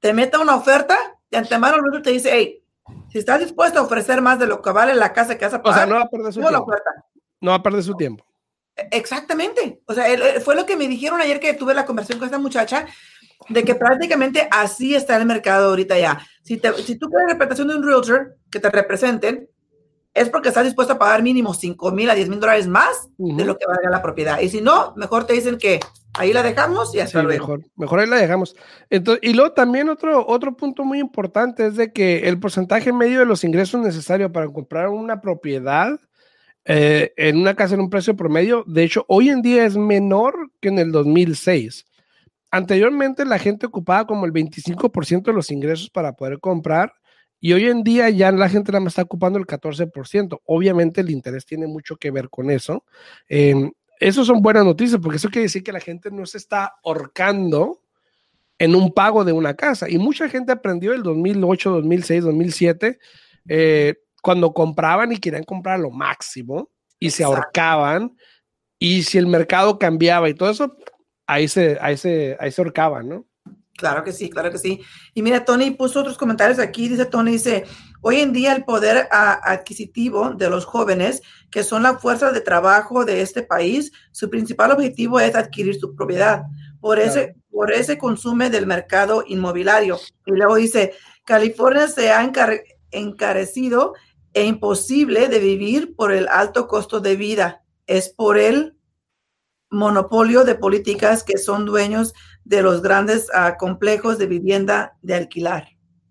[0.00, 0.96] te meta una oferta,
[1.30, 2.62] de antemano el realtor te dice, hey,
[3.12, 5.62] si estás dispuesto a ofrecer más de lo que vale la casa que vas a
[5.62, 6.72] pagar, o sea, no va a perder su tiempo.
[7.40, 8.24] No va a perder su tiempo.
[8.90, 9.80] Exactamente.
[9.86, 10.06] O sea,
[10.40, 12.86] fue lo que me dijeron ayer que tuve la conversación con esta muchacha,
[13.48, 16.20] de que prácticamente así está el mercado ahorita ya.
[16.42, 19.48] Si, te, si tú quieres representación de un realtor que te representen,
[20.14, 23.44] es porque estás dispuesto a pagar mínimo 5 mil a 10 mil dólares más de
[23.44, 24.40] lo que valga la propiedad.
[24.40, 25.78] Y si no, mejor te dicen que
[26.14, 27.46] ahí la dejamos y hasta luego.
[27.46, 28.56] Mejor, mejor ahí la dejamos.
[28.88, 33.18] Entonces, y luego también otro, otro punto muy importante es de que el porcentaje medio
[33.18, 36.00] de los ingresos necesarios para comprar una propiedad
[36.64, 40.50] eh, en una casa en un precio promedio, de hecho, hoy en día es menor
[40.60, 41.86] que en el 2006.
[42.50, 46.92] Anteriormente la gente ocupaba como el 25% de los ingresos para poder comprar
[47.40, 50.40] y hoy en día ya la gente nada más está ocupando el 14%.
[50.44, 52.84] Obviamente el interés tiene mucho que ver con eso.
[53.28, 56.74] Eh, eso son buenas noticias porque eso quiere decir que la gente no se está
[56.84, 57.82] ahorcando
[58.58, 59.88] en un pago de una casa.
[59.88, 62.98] Y mucha gente aprendió el 2008, 2006, 2007.
[63.48, 68.16] Eh, cuando compraban y querían comprar lo máximo y se ahorcaban
[68.78, 70.76] y si el mercado cambiaba y todo eso,
[71.26, 73.26] ahí se, ahí se, ahí se ahorcaban, ¿no?
[73.76, 74.80] Claro que sí, claro que sí.
[75.12, 76.88] Y mira, Tony puso otros comentarios aquí.
[76.88, 77.64] Dice Tony, dice,
[78.00, 83.04] hoy en día el poder adquisitivo de los jóvenes, que son la fuerza de trabajo
[83.04, 86.44] de este país, su principal objetivo es adquirir su propiedad.
[86.80, 89.98] Por ese, por ese consume del mercado inmobiliario.
[90.24, 92.30] Y luego dice, California se ha
[92.92, 93.92] encarecido
[94.32, 97.62] e imposible de vivir por el alto costo de vida.
[97.86, 98.75] Es por el
[99.70, 105.68] monopolio de políticas que son dueños de los grandes uh, complejos de vivienda de alquilar.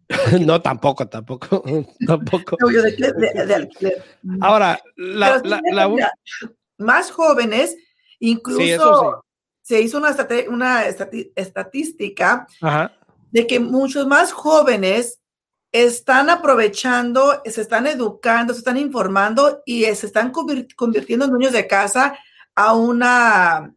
[0.45, 1.63] No, tampoco, tampoco,
[2.07, 2.57] tampoco.
[2.67, 4.03] De, de, alquiler.
[4.41, 6.11] Ahora, la, la, la,
[6.77, 7.75] más jóvenes,
[8.19, 9.23] incluso
[9.63, 10.15] sí, se hizo una,
[10.49, 12.93] una estadística Ajá.
[13.31, 15.19] de que muchos más jóvenes
[15.71, 21.67] están aprovechando, se están educando, se están informando y se están convirtiendo en dueños de
[21.67, 22.17] casa
[22.55, 23.75] a una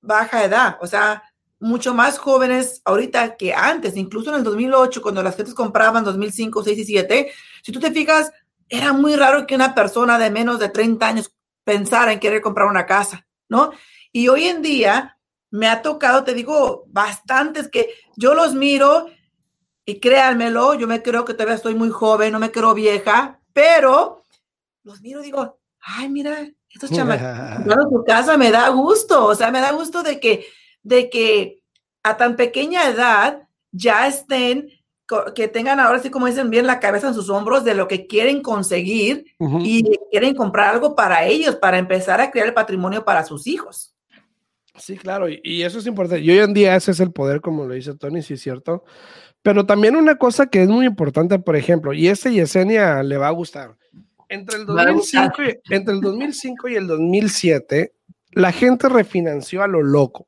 [0.00, 1.22] baja edad, o sea,
[1.58, 6.62] mucho más jóvenes ahorita que antes, incluso en el 2008, cuando las gentes compraban 2005,
[6.62, 8.32] 6 y 7, si tú te fijas,
[8.68, 11.32] era muy raro que una persona de menos de 30 años
[11.64, 13.72] pensara en querer comprar una casa, ¿no?
[14.12, 15.18] Y hoy en día
[15.50, 19.06] me ha tocado, te digo, bastantes que yo los miro
[19.84, 24.22] y créanmelo, yo me creo que todavía estoy muy joven, no me creo vieja, pero
[24.82, 29.50] los miro y digo, ay, mira, estos chamacos, su casa me da gusto, o sea,
[29.50, 30.46] me da gusto de que,
[30.82, 31.62] de que
[32.02, 34.68] a tan pequeña edad ya estén,
[35.34, 38.06] que tengan ahora sí, como dicen, bien la cabeza en sus hombros de lo que
[38.06, 39.24] quieren conseguir
[39.60, 43.94] y quieren comprar algo para ellos, para empezar a crear el patrimonio para sus hijos.
[44.76, 46.22] Sí, claro, y, y eso es importante.
[46.22, 48.84] Y hoy en día ese es el poder, como lo dice Tony, sí es cierto.
[49.40, 53.28] Pero también una cosa que es muy importante, por ejemplo, y este Yesenia le va
[53.28, 53.76] a gustar.
[54.28, 57.92] Entre el, 2005 y, entre el 2005 y el 2007,
[58.32, 60.26] la gente refinanció a lo loco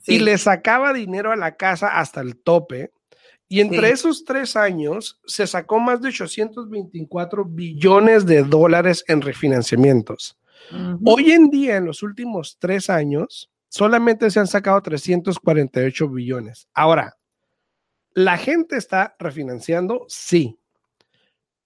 [0.00, 0.16] sí.
[0.16, 2.92] y le sacaba dinero a la casa hasta el tope.
[3.48, 3.94] Y entre sí.
[3.94, 10.38] esos tres años se sacó más de 824 billones de dólares en refinanciamientos.
[10.70, 10.98] Uh -huh.
[11.04, 16.68] Hoy en día, en los últimos tres años, solamente se han sacado 348 billones.
[16.74, 17.16] Ahora,
[18.12, 20.59] la gente está refinanciando, sí,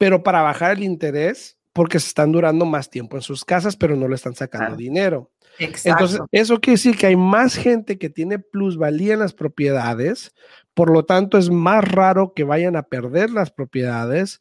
[0.04, 3.96] pero para bajar el interés, porque se están durando más tiempo en sus casas, pero
[3.96, 5.30] no le están sacando ah, dinero.
[5.58, 5.88] Exacto.
[5.88, 10.34] Entonces, eso quiere decir que hay más gente que tiene plusvalía en las propiedades,
[10.74, 14.40] por lo tanto es más raro que vayan a perder las propiedades.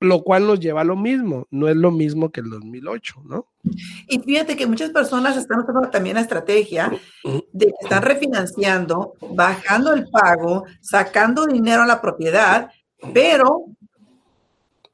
[0.00, 3.48] lo cual nos lleva a lo mismo, no es lo mismo que el 2008, ¿no?
[4.08, 6.90] Y fíjate que muchas personas están usando también la estrategia
[7.52, 12.70] de que están refinanciando, bajando el pago, sacando dinero a la propiedad,
[13.12, 13.66] pero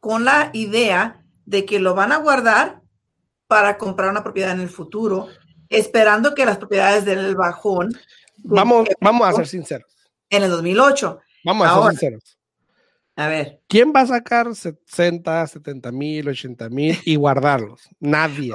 [0.02, 2.82] con la idea de que lo van a guardar
[3.46, 5.28] para comprar una propiedad en el futuro,
[5.68, 7.92] esperando que las propiedades den el bajón.
[8.38, 9.94] Vamos, vamos a ser sinceros.
[10.28, 11.20] En el 2008.
[11.44, 12.38] Vamos a ser sinceros.
[13.14, 13.60] A ver.
[13.68, 17.88] ¿Quién va a sacar 60, 70 mil, 80 mil y guardarlos?
[18.00, 18.52] Nadie.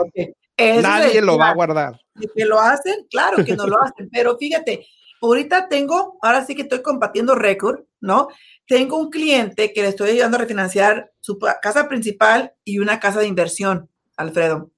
[0.57, 1.97] Nadie lo va a guardar.
[2.35, 3.07] que lo hacen?
[3.09, 4.85] Claro que no lo hacen, pero fíjate,
[5.21, 8.27] ahorita tengo, ahora sí que estoy compartiendo récord, ¿no?
[8.67, 13.19] Tengo un cliente que le estoy ayudando a refinanciar su casa principal y una casa
[13.19, 14.71] de inversión, Alfredo.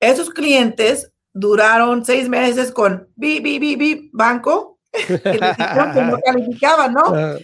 [0.00, 7.02] Esos clientes duraron seis meses con bi, bi, bi, bi, banco, que no calificaban, ¿no?
[7.14, 7.38] Ah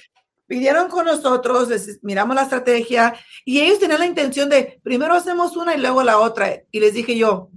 [0.48, 1.68] pidieron con nosotros,
[2.02, 3.14] miramos la estrategia
[3.44, 6.62] y ellos tenían la intención de primero hacemos una y luego la otra.
[6.72, 7.50] Y les dije yo,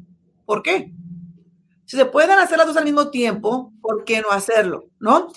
[0.45, 0.91] ¿por qué?
[1.85, 4.89] Si se pueden hacer las dos al mismo tiempo, ¿por qué no hacerlo?
[4.99, 5.31] ¿No?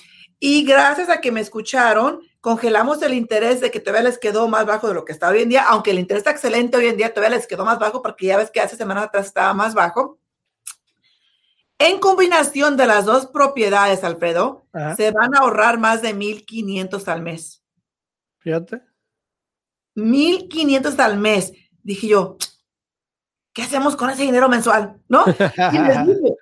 [0.46, 4.66] Y gracias a que me escucharon, congelamos el interés de que todavía les quedó más
[4.66, 6.98] bajo de lo que está hoy en día, aunque el interés está excelente hoy en
[6.98, 9.72] día, todavía les quedó más bajo porque ya ves que hace semanas atrás estaba más
[9.72, 10.18] bajo.
[11.78, 14.66] En combinación de las dos propiedades, Alfredo,
[14.98, 17.64] se van a ahorrar más de 1.500 al mes.
[18.40, 18.82] Fíjate.
[19.96, 21.54] 1.500 al mes.
[21.82, 22.36] Dije yo,
[23.54, 25.00] ¿qué hacemos con ese dinero mensual?
[25.08, 25.24] ¿No?
[25.72, 26.36] Y les dije,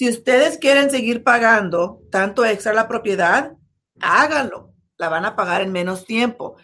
[0.00, 3.52] si ustedes quieren seguir pagando tanto extra la propiedad,
[4.00, 4.72] háganlo.
[4.96, 6.56] La van a pagar en menos tiempo.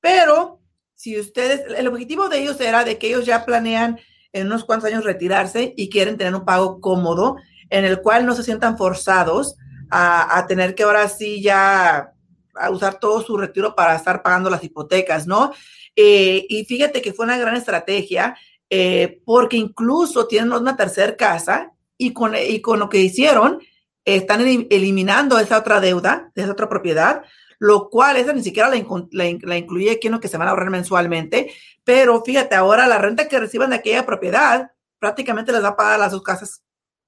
[0.00, 0.62] Pero
[0.94, 4.00] si ustedes, el objetivo de ellos era de que ellos ya planean
[4.32, 7.36] en unos cuantos años retirarse y quieren tener un pago cómodo
[7.68, 9.56] en el cual no se sientan forzados
[9.90, 12.14] a, tener que ahora sí ya
[12.54, 15.52] a usar todo su retiro para estar pagando las hipotecas, ¿no?
[15.94, 18.34] Eh, y fíjate que fue una gran estrategia
[18.70, 23.60] eh, porque incluso tienen una tercera casa y con, y con lo que hicieron
[24.04, 27.22] están eliminando esa otra deuda, esa otra propiedad,
[27.58, 28.76] lo cual esa ni siquiera la,
[29.10, 31.52] la, incluye aquí en lo que se van a ahorrar mensualmente,
[31.84, 35.98] pero fíjate, ahora la renta que reciban de aquella propiedad prácticamente les va a pagar
[35.98, 36.62] las dos casas.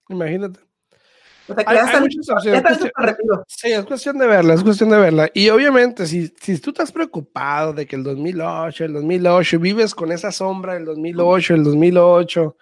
[0.08, 0.60] Imagínate.
[1.66, 2.62] hay, muchas opciones.
[3.46, 5.30] sí, es cuestión de verla, es cuestión de verla.
[5.32, 10.12] Y obviamente, si, si tú estás preocupado de que el 2008, el 2008, vives con
[10.12, 12.56] esa sombra del 2008, el 2008,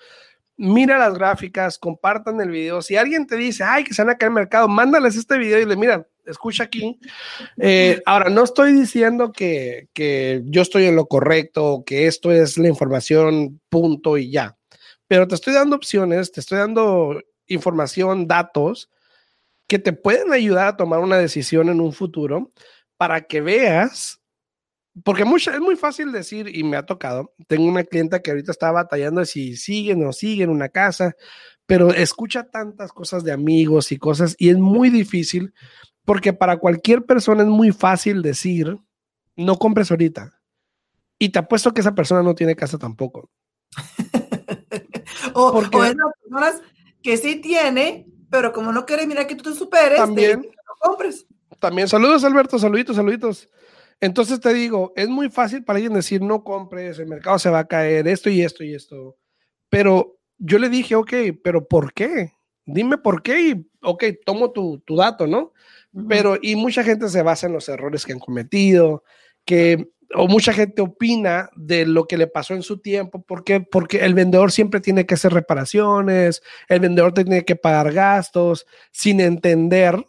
[0.59, 2.83] mira las gráficas, compartan el video.
[2.83, 5.61] Si alguien te dice, ay, que se van a caer el mercado, mándales este video
[5.61, 6.99] y le mira, escucha aquí.
[7.57, 12.59] Eh, ahora, no estoy diciendo que, que yo estoy en lo correcto, que esto es
[12.59, 14.59] la información, punto y ya.
[15.07, 18.91] Pero te estoy dando opciones, te estoy dando información, datos
[19.69, 22.51] que te pueden ayudar a tomar una decisión en un futuro
[22.97, 24.18] para que veas,
[25.05, 28.53] porque mucha, es muy fácil decir, y me ha tocado, tengo una clienta que ahorita
[28.53, 31.14] está batallando si sigue o no sigue en una casa,
[31.66, 35.53] pero escucha tantas cosas de amigos y cosas, y es muy difícil,
[36.05, 38.78] porque para cualquier persona es muy fácil decir,
[39.36, 40.40] no compres ahorita.
[41.18, 43.30] Y te apuesto que esa persona no tiene casa tampoco.
[45.34, 45.80] o, porque, o
[46.22, 46.62] personas
[47.03, 51.26] que sí tiene, pero como no quiere mirar que tú te superes, también, te, compres.
[51.61, 53.49] También, saludos Alberto, saluditos, saluditos.
[54.01, 57.61] Entonces te digo, es muy fácil para alguien decir, no compres, el mercado se va
[57.61, 59.16] a caer, esto y esto y esto.
[59.68, 62.32] Pero yo le dije, ok, pero ¿por qué?
[62.64, 65.53] Dime por qué y, ok, tomo tu, tu dato, ¿no?
[66.09, 69.03] Pero, y mucha gente se basa en los errores que han cometido,
[69.44, 74.05] que o mucha gente opina de lo que le pasó en su tiempo, porque porque
[74.05, 80.07] el vendedor siempre tiene que hacer reparaciones, el vendedor tiene que pagar gastos, sin entender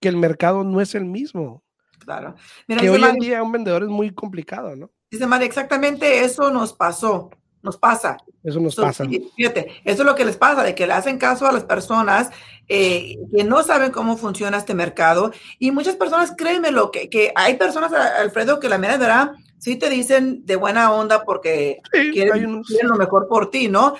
[0.00, 1.62] que el mercado no es el mismo.
[2.08, 2.34] Claro.
[2.66, 4.90] que hoy en día un vendedor es muy complicado, ¿no?
[5.10, 7.30] Dice María, exactamente eso nos pasó
[7.62, 8.16] nos pasa.
[8.42, 9.04] Eso nos pasa.
[9.36, 12.30] Fíjate, eso es lo que les pasa, de que le hacen caso a las personas
[12.68, 15.32] eh, que no saben cómo funciona este mercado.
[15.58, 19.76] Y muchas personas, créeme lo que, que hay personas, Alfredo, que la mera verdad sí
[19.76, 21.80] te dicen de buena onda porque
[22.12, 23.96] quieren, lo mejor por ti, ¿no?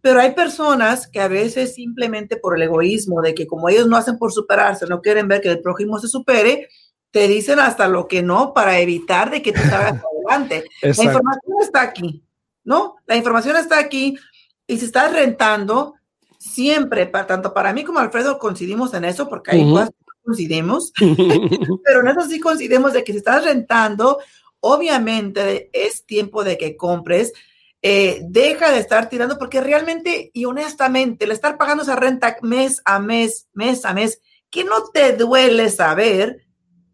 [0.00, 3.96] Pero hay personas que a veces simplemente por el egoísmo de que como ellos no
[3.96, 6.68] hacen por superarse, no quieren ver que el prójimo se supere,
[7.16, 10.64] te dicen hasta lo que no para evitar de que tú salgas adelante.
[10.82, 12.22] La información está aquí.
[12.66, 12.96] ¿no?
[13.06, 14.18] La información está aquí
[14.66, 15.94] y si estás rentando,
[16.38, 20.92] siempre, para, tanto para mí como Alfredo, coincidimos en eso, porque hay cosas que coincidimos,
[21.84, 24.18] pero en eso sí coincidimos de que si estás rentando,
[24.60, 27.32] obviamente es tiempo de que compres.
[27.80, 32.82] Eh, deja de estar tirando porque realmente y honestamente el estar pagando esa renta mes
[32.84, 36.45] a mes, mes a mes, que no te duele saber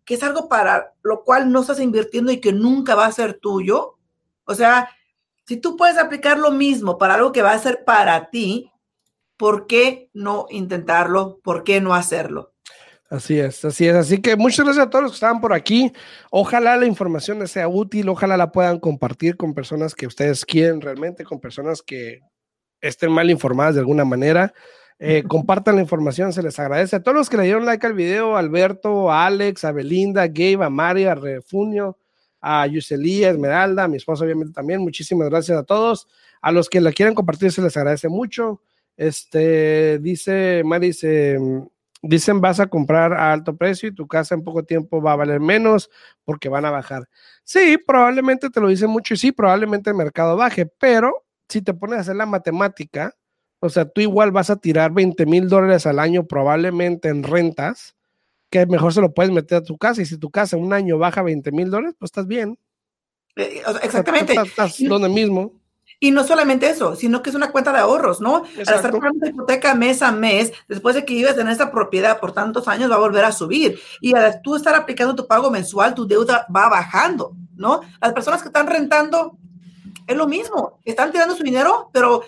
[0.04, 3.34] que es algo para lo cual no estás invirtiendo y que nunca va a ser
[3.34, 3.98] tuyo,
[4.44, 4.88] O sea,
[5.46, 8.70] si tú puedes aplicar lo mismo para algo que va a ser para ti,
[9.36, 11.40] ¿por qué no intentarlo?
[11.42, 12.52] ¿Por qué no hacerlo?
[13.12, 13.94] Así es, así es.
[13.94, 15.92] Así que muchas gracias a todos los que estaban por aquí.
[16.30, 21.22] Ojalá la información sea útil, ojalá la puedan compartir con personas que ustedes quieren realmente,
[21.22, 22.20] con personas que
[22.80, 24.54] estén mal informadas de alguna manera.
[25.04, 26.96] Eh, compartan la información, se les agradece.
[26.96, 30.64] A todos los que le dieron like al video, Alberto, Alex, a Belinda, a Gabe,
[30.64, 31.98] a María, a Refunio,
[32.40, 34.80] a Yuseli, a Esmeralda, a mi esposa obviamente también.
[34.80, 36.06] Muchísimas gracias a todos.
[36.40, 38.62] A los que la quieran compartir se les agradece mucho.
[38.96, 41.38] Este, dice Mari, dice,
[42.02, 45.16] dicen vas a comprar a alto precio y tu casa en poco tiempo va a
[45.16, 45.90] valer menos
[46.24, 47.08] porque van a bajar.
[47.42, 51.74] Sí, probablemente te lo dicen mucho y sí, probablemente el mercado baje, pero si te
[51.74, 53.14] pones a hacer la matemática,
[53.64, 57.94] o sea, tú igual vas a tirar 20 mil dólares al año probablemente en rentas,
[58.50, 60.98] que mejor se lo puedes meter a tu casa y si tu casa un año
[60.98, 62.58] baja 20 mil dólares, pues estás bien.
[63.36, 64.34] Eh, exactamente.
[64.34, 65.52] estás donde mismo.
[66.00, 68.42] Y no solamente eso, sino que es una cuenta de ahorros, ¿no?
[68.66, 72.32] Al estar pagando hipoteca mes a mes, después de que vives en esa propiedad por
[72.32, 73.78] tantos años, va a volver a subir.
[74.00, 77.82] Y al tú estar aplicando tu pago mensual, tu deuda va bajando, ¿no?
[78.00, 79.38] Las personas que están rentando,
[80.06, 80.80] es lo mismo.
[80.84, 82.22] Están tirando su dinero, pero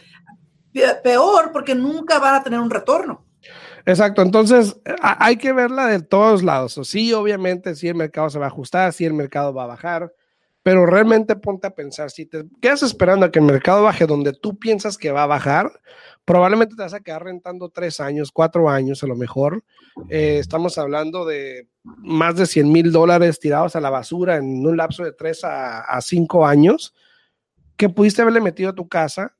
[1.02, 3.24] peor porque nunca van a tener un retorno.
[3.86, 6.80] Exacto, entonces hay que verla de todos lados.
[6.84, 10.12] Sí, obviamente, si el mercado se va a ajustar, si el mercado va a bajar,
[10.64, 14.32] pero realmente ponte a pensar, si te quedas esperando a que el mercado baje donde
[14.32, 15.70] tú piensas que va a bajar,
[16.24, 19.62] probablemente te vas a quedar rentando tres años, cuatro años a lo mejor.
[20.08, 24.78] Eh, estamos hablando de más de 100 mil dólares tirados a la basura en un
[24.78, 26.94] lapso de tres a, cinco años
[27.76, 29.34] que pudiste haberle metido a tu casa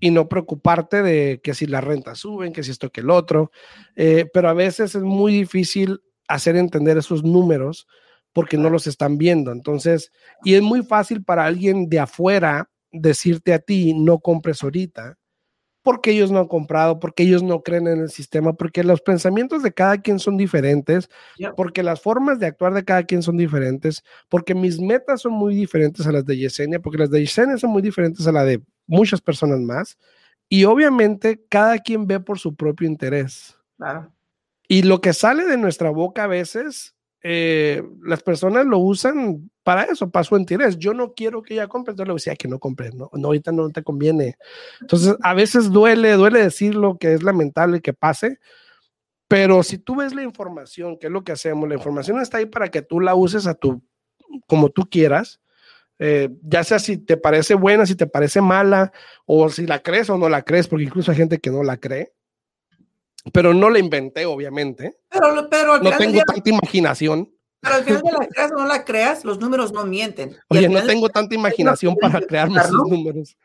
[0.00, 3.52] y no preocuparte de que si las rentas suben, que si esto que el otro.
[3.96, 7.86] Eh, pero a veces es muy difícil hacer entender esos números
[8.32, 9.52] porque no los están viendo.
[9.52, 10.10] Entonces,
[10.44, 15.16] y es muy fácil para alguien de afuera decirte a ti, no compres ahorita,
[15.82, 19.62] porque ellos no han comprado, porque ellos no creen en el sistema, porque los pensamientos
[19.62, 21.08] de cada quien son diferentes,
[21.56, 25.54] porque las formas de actuar de cada quien son diferentes, porque mis metas son muy
[25.54, 28.62] diferentes a las de Yesenia, porque las de Yesenia son muy diferentes a las de
[28.90, 29.98] muchas personas más.
[30.48, 33.56] Y obviamente cada quien ve por su propio interés.
[33.76, 34.12] Claro.
[34.68, 39.84] Y lo que sale de nuestra boca a veces eh, las personas lo usan para
[39.84, 40.78] eso, para su interés.
[40.78, 43.52] Yo no quiero que ella compre, entonces le decía que no compre, no, no, ahorita
[43.52, 44.36] no te conviene.
[44.80, 48.38] Entonces, a veces duele, duele decirlo que es lamentable que pase,
[49.28, 52.46] pero si tú ves la información, que es lo que hacemos, la información está ahí
[52.46, 53.82] para que tú la uses a tu,
[54.46, 55.40] como tú quieras.
[56.00, 58.90] Eh, ya sea si te parece buena, si te parece mala,
[59.26, 61.76] o si la crees o no la crees, porque incluso hay gente que no la
[61.76, 62.12] cree
[63.32, 64.98] pero no la inventé, obviamente.
[65.10, 67.30] Pero, pero no tengo tanta imaginación.
[67.60, 70.36] Pero al final de la creas o no la creas, los números no mienten.
[70.48, 73.36] Oye, no tengo tanta imaginación para crear esos números.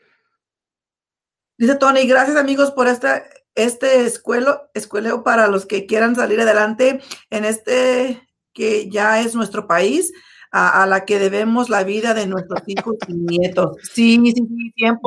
[1.58, 3.26] Dice Tony, gracias amigos por esta,
[3.56, 8.22] este escuelo, escueleo para los que quieran salir adelante en este
[8.53, 10.14] que ya es nuestro país
[10.58, 13.78] a, la que debemos la vida de nuestros hijos y nietos.
[13.91, 15.01] Sí, sí, sí, 100%,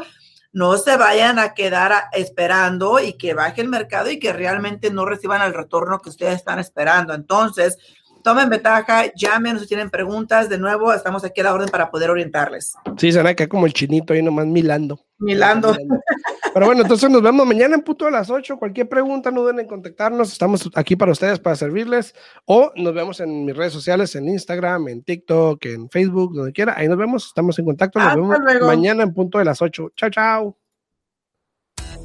[0.51, 5.05] no se vayan a quedar esperando y que baje el mercado y que realmente no
[5.05, 7.13] reciban el retorno que ustedes están esperando.
[7.13, 7.77] Entonces,
[8.29, 10.49] tomen ventaja, llamen si tienen preguntas.
[10.49, 12.75] De nuevo, estamos aquí a la orden para poder orientarles.
[12.97, 14.99] Sí, será que como el chinito ahí nomás milando.
[15.17, 15.75] Milando.
[16.53, 18.57] Pero bueno, entonces nos vemos mañana en punto a las 8.
[18.57, 20.31] Cualquier pregunta, no duden en contactarnos.
[20.31, 22.13] Estamos aquí para ustedes, para servirles.
[22.45, 26.75] O nos vemos en mis redes sociales, en Instagram, en TikTok, en Facebook, donde quiera.
[26.77, 27.25] Ahí nos vemos.
[27.27, 27.99] Estamos en contacto.
[27.99, 29.93] Nos vemos mañana en punto de las 8.
[29.95, 30.68] Chao, chao.